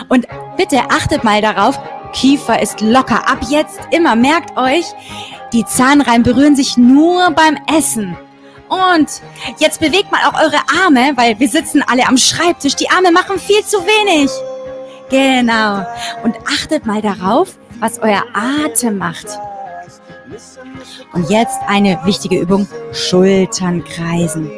Und 0.09 0.27
bitte 0.57 0.79
achtet 0.89 1.23
mal 1.23 1.41
darauf, 1.41 1.79
Kiefer 2.13 2.61
ist 2.61 2.81
locker. 2.81 3.29
Ab 3.29 3.39
jetzt 3.49 3.79
immer. 3.91 4.15
Merkt 4.15 4.57
euch, 4.57 4.85
die 5.53 5.65
Zahnreihen 5.65 6.23
berühren 6.23 6.55
sich 6.55 6.77
nur 6.77 7.31
beim 7.31 7.57
Essen. 7.77 8.17
Und 8.69 9.21
jetzt 9.59 9.79
bewegt 9.79 10.11
mal 10.11 10.21
auch 10.27 10.41
eure 10.41 10.59
Arme, 10.83 11.13
weil 11.15 11.39
wir 11.39 11.47
sitzen 11.47 11.83
alle 11.87 12.07
am 12.07 12.17
Schreibtisch. 12.17 12.75
Die 12.75 12.89
Arme 12.89 13.11
machen 13.11 13.39
viel 13.39 13.63
zu 13.63 13.77
wenig. 13.77 14.31
Genau. 15.09 15.85
Und 16.23 16.35
achtet 16.47 16.85
mal 16.85 17.01
darauf, 17.01 17.57
was 17.79 17.99
euer 17.99 18.23
Atem 18.33 18.97
macht. 18.97 19.27
Und 21.13 21.29
jetzt 21.29 21.59
eine 21.67 21.99
wichtige 22.03 22.39
Übung. 22.39 22.67
Schultern 22.91 23.83
kreisen 23.85 24.51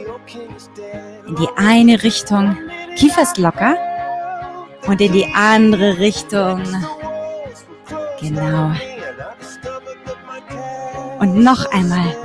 in 1.30 1.36
die 1.36 1.50
eine 1.56 2.02
Richtung, 2.02 2.58
Kiefer 2.96 3.22
ist 3.22 3.38
locker 3.38 3.78
und 4.88 5.00
in 5.00 5.14
die 5.14 5.32
andere 5.36 6.00
Richtung. 6.00 6.64
Genau. 8.20 8.72
Und 11.20 11.36
noch 11.36 11.72
einmal. 11.72 12.16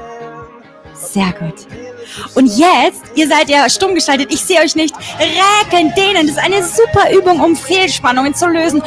Sehr 0.95 1.33
gut. 1.33 1.67
Und 2.35 2.47
jetzt, 2.57 3.03
ihr 3.15 3.29
seid 3.29 3.51
ja 3.51 3.69
stumm 3.69 3.95
geschaltet, 3.95 4.33
ich 4.33 4.41
sehe 4.41 4.61
euch 4.61 4.75
nicht. 4.75 4.95
Räkeln, 5.19 5.93
dehnen, 5.95 6.27
das 6.27 6.37
ist 6.37 6.39
eine 6.39 6.63
super 6.63 7.13
Übung, 7.13 7.41
um 7.41 7.57
Fehlspannungen 7.57 8.35
zu 8.35 8.49
lösen. 8.49 8.83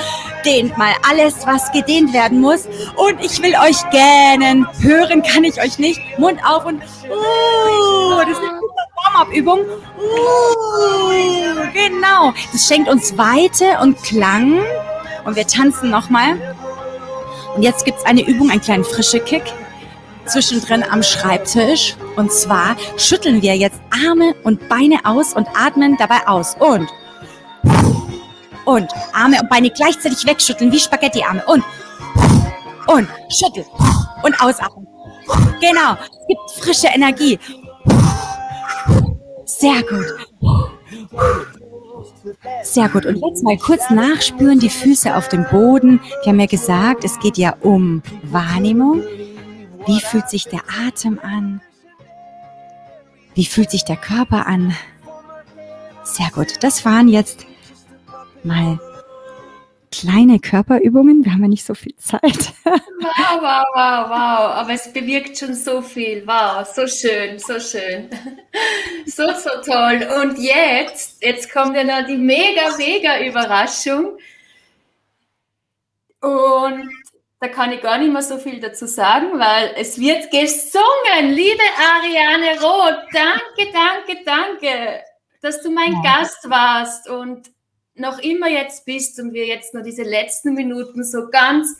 Dehnt 0.45 0.77
mal 0.77 0.93
alles, 1.10 1.45
was 1.45 1.71
gedehnt 1.71 2.13
werden 2.13 2.41
muss. 2.41 2.65
Und 2.95 3.23
ich 3.23 3.41
will 3.41 3.53
euch 3.56 3.77
gähnen. 3.91 4.65
Hören 4.82 5.21
kann 5.21 5.43
ich 5.43 5.62
euch 5.62 5.77
nicht. 5.77 5.99
Mund 6.17 6.39
auf 6.43 6.65
und, 6.65 6.82
uh, 6.82 8.19
das 8.21 8.30
ist 8.30 8.77
Warm-up-Übung. 9.13 9.60
Uh, 9.98 11.12
genau. 11.74 12.34
Das 12.52 12.67
schenkt 12.67 12.89
uns 12.89 13.17
Weite 13.17 13.80
und 13.82 14.02
Klang. 14.04 14.60
Und 15.26 15.36
wir 15.36 15.48
tanzen 15.48 15.89
nochmal. 15.89 16.56
Und 17.56 17.63
jetzt 17.63 17.86
gibt 17.86 17.98
es 17.98 18.06
eine 18.06 18.22
Übung, 18.28 18.50
einen 18.50 18.62
kleinen 18.62 18.84
frische 18.84 19.20
Kick 19.20 19.43
zwischendrin 20.26 20.84
am 20.84 21.04
Schreibtisch. 21.04 21.96
Und 22.15 22.32
zwar 22.32 22.76
schütteln 22.98 23.41
wir 23.41 23.56
jetzt 23.56 23.80
Arme 24.06 24.36
und 24.43 24.67
Beine 24.70 25.00
aus 25.04 25.34
und 25.34 25.48
atmen 25.56 25.98
dabei 25.98 26.28
aus. 26.28 26.56
Und 26.60 26.88
und 28.65 28.91
Arme 29.13 29.39
und 29.41 29.50
Beine 29.50 29.70
gleichzeitig 29.70 30.26
wegschütteln 30.26 30.72
wie 30.72 30.80
Spaghetti-Arme. 30.80 31.43
Und 31.48 31.63
und 32.88 33.08
schütteln 33.30 33.65
und 34.24 34.41
ausatmen. 34.41 34.88
Genau. 35.60 35.93
Es 35.93 36.28
gibt 36.28 36.52
frische 36.63 36.88
Energie. 36.88 37.39
Sehr 39.45 39.82
gut. 39.84 40.06
Sehr 42.63 42.89
gut. 42.89 43.06
Und 43.06 43.17
jetzt 43.17 43.43
mal 43.43 43.58
kurz 43.58 43.89
nachspüren, 43.89 44.60
die 44.60 44.69
Füße 44.69 45.15
auf 45.15 45.30
dem 45.30 45.45
Boden. 45.50 46.00
Wir 46.23 46.32
haben 46.32 46.39
ja 46.39 46.45
gesagt, 46.45 47.04
es 47.04 47.19
geht 47.19 47.38
ja 47.38 47.56
um 47.62 48.02
Wahrnehmung. 48.23 49.02
Wie 49.86 50.02
fühlt 50.02 50.30
sich 50.30 50.45
der 50.45 50.62
Atem 50.86 51.19
an? 51.21 51.62
Wie 53.36 53.45
fühlt 53.45 53.71
sich 53.71 53.86
der 53.86 53.97
Körper 53.97 54.47
an? 54.47 54.76
Sehr 56.04 56.30
gut. 56.34 56.62
Das 56.62 56.84
waren 56.86 57.08
jetzt 57.08 57.45
mal 58.43 58.80
kleine 59.99 60.39
Körperübungen. 60.39 61.25
Wir 61.25 61.33
haben 61.33 61.41
ja 61.41 61.47
nicht 61.47 61.65
so 61.65 61.73
viel 61.73 61.95
Zeit. 61.95 62.53
Wow, 62.63 63.41
wow, 63.41 63.65
wow, 63.73 64.10
wow. 64.10 64.55
Aber 64.55 64.71
es 64.71 64.91
bewirkt 64.91 65.38
schon 65.38 65.53
so 65.53 65.81
viel. 65.81 66.25
Wow, 66.27 66.65
so 66.65 66.88
schön, 66.88 67.39
so 67.39 67.60
schön. 67.60 68.10
So, 69.05 69.23
so 69.33 69.49
toll. 69.65 70.07
Und 70.21 70.38
jetzt, 70.38 71.23
jetzt 71.23 71.51
kommt 71.51 71.75
ja 71.75 71.83
noch 71.83 72.05
die 72.05 72.17
mega, 72.17 72.75
mega 72.77 73.19
Überraschung. 73.25 74.17
Und 76.21 76.89
da 77.39 77.47
kann 77.47 77.71
ich 77.71 77.81
gar 77.81 77.97
nicht 77.97 78.12
mehr 78.12 78.23
so 78.23 78.38
viel 78.38 78.60
dazu 78.60 78.88
sagen, 78.88 79.39
weil 79.39 79.73
es 79.77 79.99
wird 79.99 80.29
gesungen. 80.31 81.33
Liebe 81.33 81.63
Ariane 81.93 82.60
Roth, 82.62 83.05
danke, 83.13 83.71
danke, 83.71 84.23
danke, 84.25 85.03
dass 85.41 85.62
du 85.62 85.71
mein 85.71 85.93
ja. 86.03 86.19
Gast 86.19 86.49
warst 86.49 87.10
und 87.10 87.49
noch 87.99 88.19
immer 88.19 88.49
jetzt 88.49 88.86
bist 88.86 89.19
und 89.19 89.33
wir 89.33 89.45
jetzt 89.45 89.73
noch 89.73 89.83
diese 89.83 90.03
letzten 90.03 90.53
Minuten 90.53 91.03
so 91.03 91.29
ganz 91.29 91.77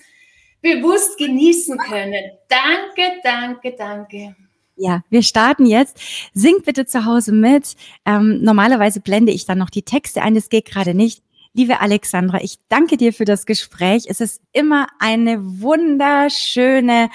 bewusst 0.62 1.17
genießen 1.17 1.77
können. 1.77 2.32
Danke, 2.47 3.19
danke, 3.23 3.75
danke. 3.77 4.36
Ja, 4.75 5.01
wir 5.10 5.23
starten 5.23 5.65
jetzt. 5.65 5.99
Singt 6.34 6.65
bitte 6.65 6.86
zu 6.86 7.06
Hause 7.06 7.32
mit. 7.32 7.75
Ähm, 8.06 8.41
normalerweise 8.41 8.99
blende 8.99 9.32
ich 9.32 9.45
dann 9.45 9.58
noch 9.58 9.71
die 9.71 9.82
Texte 9.82 10.21
ein, 10.21 10.36
das 10.36 10.49
geht 10.49 10.65
gerade 10.65 10.93
nicht. 10.93 11.23
Liebe 11.53 11.82
Alexandra, 11.82 12.39
ich 12.41 12.60
danke 12.69 12.97
dir 12.97 13.13
für 13.13 13.25
das 13.25 13.47
Gespräch. 13.47 14.03
Es 14.08 14.21
ist 14.21 14.41
immer 14.53 14.88
eine 14.99 15.39
wunderschöne, 15.41 17.10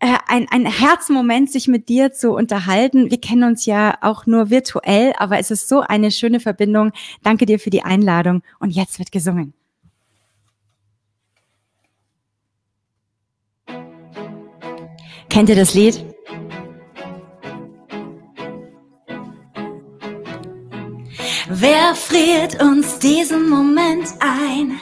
äh, 0.00 0.16
ein, 0.26 0.48
ein 0.50 0.64
Herzmoment, 0.64 1.50
sich 1.50 1.68
mit 1.68 1.88
dir 1.90 2.12
zu 2.12 2.32
unterhalten. 2.32 3.10
Wir 3.10 3.20
kennen 3.20 3.44
uns 3.44 3.66
ja 3.66 3.98
auch 4.00 4.26
nur 4.26 4.48
virtuell, 4.48 5.12
aber 5.18 5.38
es 5.38 5.50
ist 5.50 5.68
so 5.68 5.80
eine 5.80 6.10
schöne 6.10 6.40
Verbindung. 6.40 6.92
Danke 7.22 7.44
dir 7.44 7.58
für 7.58 7.70
die 7.70 7.82
Einladung 7.82 8.42
und 8.58 8.70
jetzt 8.70 8.98
wird 8.98 9.12
gesungen. 9.12 9.52
Kennt 15.28 15.48
ihr 15.48 15.56
das 15.56 15.74
Lied? 15.74 16.02
Wer 21.52 21.94
friert 21.94 22.62
uns 22.62 23.00
diesen 23.00 23.48
Moment 23.48 24.06
ein? 24.20 24.80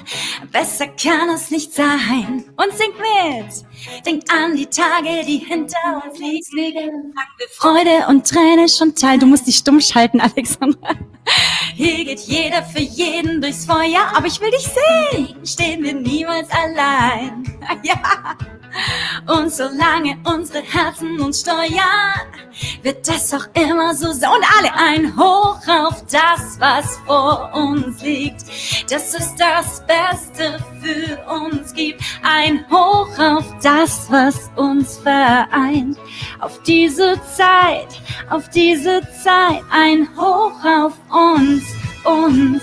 Besser 0.53 0.89
kann 0.89 1.29
es 1.35 1.51
nicht 1.51 1.73
sein. 1.75 2.45
Und 2.57 2.73
singt 2.77 2.95
mit. 2.99 4.05
Denkt 4.07 4.31
an 4.33 4.57
die 4.57 4.67
Tage, 4.67 5.25
die 5.27 5.39
hinter 5.39 6.03
uns 6.05 6.19
liegen. 6.53 7.15
Freude 7.53 8.07
und 8.09 8.27
Träne 8.27 8.69
schon 8.69 8.95
teilen. 8.95 9.21
Du 9.21 9.27
musst 9.27 9.47
dich 9.47 9.57
stumm 9.57 9.81
schalten, 9.81 10.21
Alexandra. 10.21 10.95
Hier 11.75 12.05
geht 12.05 12.21
jeder 12.21 12.63
für 12.63 12.81
jeden 12.81 13.41
durchs 13.41 13.67
Feuer, 13.67 14.11
aber 14.15 14.27
ich 14.27 14.41
will 14.41 14.51
dich 14.51 14.69
sehen. 14.69 15.37
Stehen 15.45 15.83
wir 15.83 15.95
niemals 15.95 16.49
allein. 16.51 17.45
Ja. 17.83 17.99
Und 19.27 19.53
solange 19.53 20.19
unsere 20.25 20.63
Herzen 20.63 21.21
uns 21.21 21.41
steuern, 21.41 22.29
wird 22.83 23.07
das 23.09 23.33
auch 23.35 23.47
immer 23.55 23.95
so 23.95 24.13
sein. 24.13 24.31
Und 24.31 24.45
alle 24.59 24.75
ein 24.75 25.17
Hoch 25.17 25.61
auf 25.69 26.05
das, 26.11 26.59
was 26.59 26.97
vor 27.07 27.51
uns 27.55 28.03
liegt. 28.03 28.43
Das 28.91 29.15
ist 29.15 29.37
das 29.37 29.83
Beste 29.87 30.59
für 30.83 31.31
uns 31.31 31.73
gibt. 31.75 32.03
Ein 32.23 32.65
Hoch 32.71 33.19
auf 33.19 33.45
das, 33.63 34.07
was 34.11 34.51
uns 34.57 34.99
vereint. 34.99 35.99
Auf 36.41 36.63
diese 36.63 37.21
Zeit, 37.37 38.01
auf 38.31 38.49
diese 38.51 39.03
Zeit. 39.23 39.63
Ein 39.71 40.09
Hoch 40.17 40.65
auf 40.65 40.95
uns, 41.11 41.65
uns. 42.05 42.63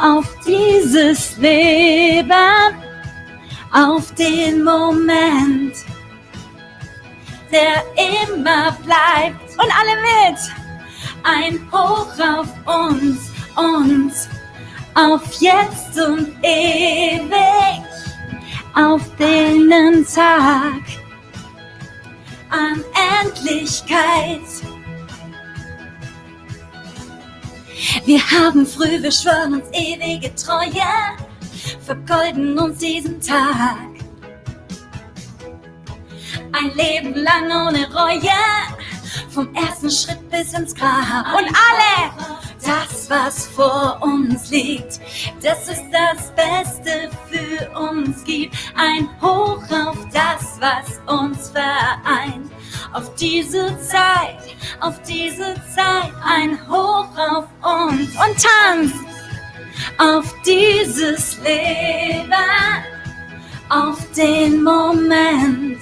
Auf 0.00 0.26
dieses 0.46 1.36
Leben 1.36 2.32
auf 3.72 4.12
den 4.14 4.64
Moment, 4.64 5.74
der 7.52 7.84
immer 7.96 8.72
bleibt. 8.84 9.50
Und 9.52 9.70
alle 9.78 9.96
mit! 10.00 10.40
Ein 11.22 11.60
Hoch 11.70 12.08
auf 12.18 12.48
uns, 12.88 13.30
uns, 13.56 14.28
auf 14.94 15.22
jetzt 15.40 16.00
und 16.00 16.34
ewig, 16.42 17.82
auf 18.74 19.02
den 19.18 20.06
Tag 20.06 20.82
an 22.48 22.82
Endlichkeit. 23.22 24.40
Wir 28.06 28.20
haben 28.30 28.66
früh, 28.66 29.02
wir 29.02 29.12
schwören 29.12 29.54
uns 29.54 29.66
ewige 29.72 30.34
Treue 30.34 30.82
vergolden 31.84 32.58
uns 32.58 32.78
diesen 32.78 33.20
Tag. 33.20 33.76
Ein 36.52 36.70
Leben 36.74 37.14
lang 37.14 37.46
ohne 37.46 37.92
Reue, 37.92 38.30
vom 39.30 39.54
ersten 39.54 39.90
Schritt 39.90 40.30
bis 40.30 40.52
ins 40.52 40.74
Grab. 40.74 41.26
Und 41.36 41.46
alle, 41.46 42.10
das, 42.64 43.08
was 43.08 43.46
vor 43.48 43.98
uns 44.02 44.50
liegt, 44.50 45.00
das 45.42 45.68
ist 45.68 45.84
das 45.92 46.32
Beste 46.34 47.10
für 47.28 47.78
uns 47.78 48.22
gibt. 48.24 48.54
Ein 48.76 49.08
Hoch 49.20 49.62
auf 49.70 49.98
das, 50.12 50.58
was 50.60 51.00
uns 51.06 51.50
vereint. 51.50 52.50
Auf 52.92 53.14
diese 53.14 53.76
Zeit, 53.80 54.56
auf 54.80 55.00
diese 55.02 55.54
Zeit, 55.74 56.12
ein 56.24 56.58
Hoch 56.68 57.08
auf 57.16 57.46
uns 57.62 58.10
und 58.10 58.36
tanzt 58.42 59.09
auf 59.98 60.34
dieses 60.44 61.38
Leben, 61.38 62.32
auf 63.68 63.98
den 64.16 64.62
Moment, 64.62 65.80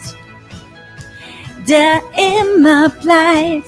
der 1.66 2.00
immer 2.16 2.88
bleibt. 2.88 3.66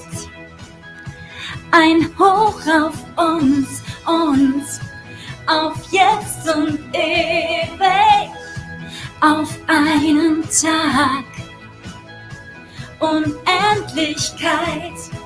Ein 1.71 2.09
Hoch 2.19 2.59
auf 2.67 2.95
uns, 3.15 3.81
uns, 4.05 4.81
auf 5.47 5.75
jetzt 5.91 6.53
und 6.53 6.79
ewig, 6.93 8.29
auf 9.21 9.57
einen 9.67 10.43
Tag, 10.43 11.23
Unendlichkeit 12.99 15.20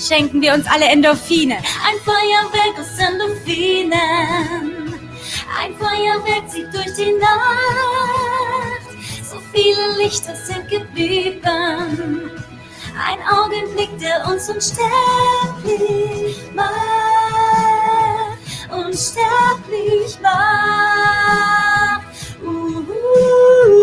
schenken 0.00 0.40
wir 0.40 0.54
uns 0.54 0.66
alle 0.66 0.86
Endorphine. 0.86 1.56
Ein 1.56 1.98
Feuerwerk 2.04 2.78
aus 2.78 2.98
Endorphinen. 2.98 4.94
Ein 5.58 5.74
Feuerwerk 5.76 6.48
zieht 6.48 6.72
durch 6.72 6.94
die 6.96 7.12
Nacht. 7.18 7.30
So 9.30 9.38
viele 9.52 9.98
Lichter 9.98 10.34
sind 10.34 10.68
geblieben. 10.68 12.30
Ein 12.98 13.18
Augenblick, 13.30 13.98
der 13.98 14.26
uns 14.26 14.48
unsterblich 14.48 16.36
macht. 16.54 16.70
Unsterblich 18.70 20.18
macht. 20.20 22.04
Uh, 22.42 22.48
uh, 22.48 23.79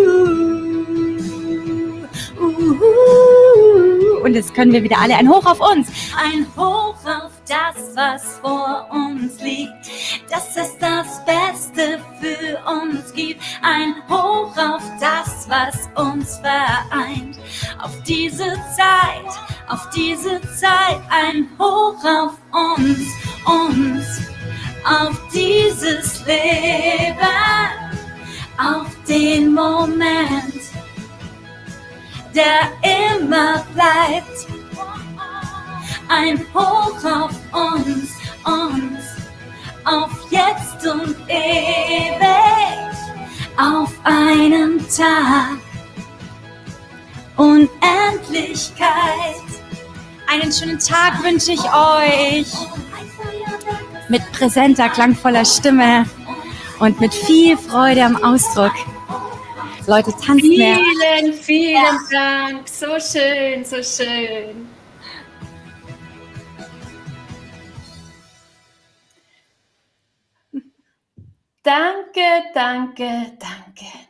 und 4.27 4.33
jetzt 4.33 4.53
können 4.53 4.73
wir 4.73 4.83
wieder 4.83 4.99
alle 4.99 5.15
ein 5.15 5.29
Hoch 5.29 5.45
auf 5.45 5.59
uns. 5.61 5.89
Ein 6.15 6.45
Hoch 6.57 6.97
auf 7.05 7.31
das, 7.47 7.95
was 7.95 8.39
vor 8.39 8.85
uns 8.91 9.41
liegt. 9.41 9.71
Dass 10.29 10.55
es 10.57 10.77
das 10.79 11.23
Beste 11.25 11.99
für 12.19 12.59
uns 12.69 13.13
gibt. 13.13 13.41
Ein 13.61 13.95
Hoch 14.09 14.51
auf 14.57 14.83
das, 14.99 15.47
was 15.47 15.89
uns 15.95 16.39
vereint. 16.39 17.39
Auf 17.81 18.03
diese 18.03 18.53
Zeit, 18.75 19.31
auf 19.69 19.89
diese 19.95 20.41
Zeit. 20.59 20.99
Ein 21.09 21.47
Hoch 21.57 22.03
auf 22.03 22.33
uns, 22.77 23.07
uns. 23.45 24.21
Auf 24.83 25.17
dieses 25.33 26.25
Leben. 26.25 27.15
Auf 28.57 28.87
den 29.07 29.53
Moment 29.53 30.56
der 32.37 32.69
immer 33.17 33.65
bleibt. 33.73 34.47
Ein 36.07 36.39
Hoch 36.53 37.03
auf 37.03 37.31
uns, 37.51 38.11
uns, 38.45 39.03
auf 39.83 40.11
jetzt 40.29 40.85
und 40.85 41.15
ewig, 41.27 42.95
auf 43.57 43.91
einen 44.03 44.79
Tag. 44.87 45.57
Unendlichkeit. 47.35 48.87
Einen 50.27 50.51
schönen 50.51 50.79
Tag 50.79 51.23
wünsche 51.23 51.53
ich 51.53 51.63
euch. 51.63 52.53
Mit 54.09 54.21
präsenter, 54.31 54.89
klangvoller 54.89 55.45
Stimme 55.45 56.05
und 56.79 56.99
mit 56.99 57.13
viel 57.13 57.57
Freude 57.57 58.05
am 58.05 58.15
Ausdruck. 58.23 58.73
Leute, 59.87 60.11
tanzt 60.11 60.41
vielen, 60.41 60.57
mehr. 60.57 60.77
Vielen, 61.21 61.33
vielen 61.33 61.73
ja. 61.73 61.99
Dank. 62.11 62.67
So 62.67 62.99
schön, 62.99 63.63
so 63.63 63.81
schön. 63.81 64.67
Danke, 71.63 72.43
danke, 72.53 73.37
danke. 73.39 74.06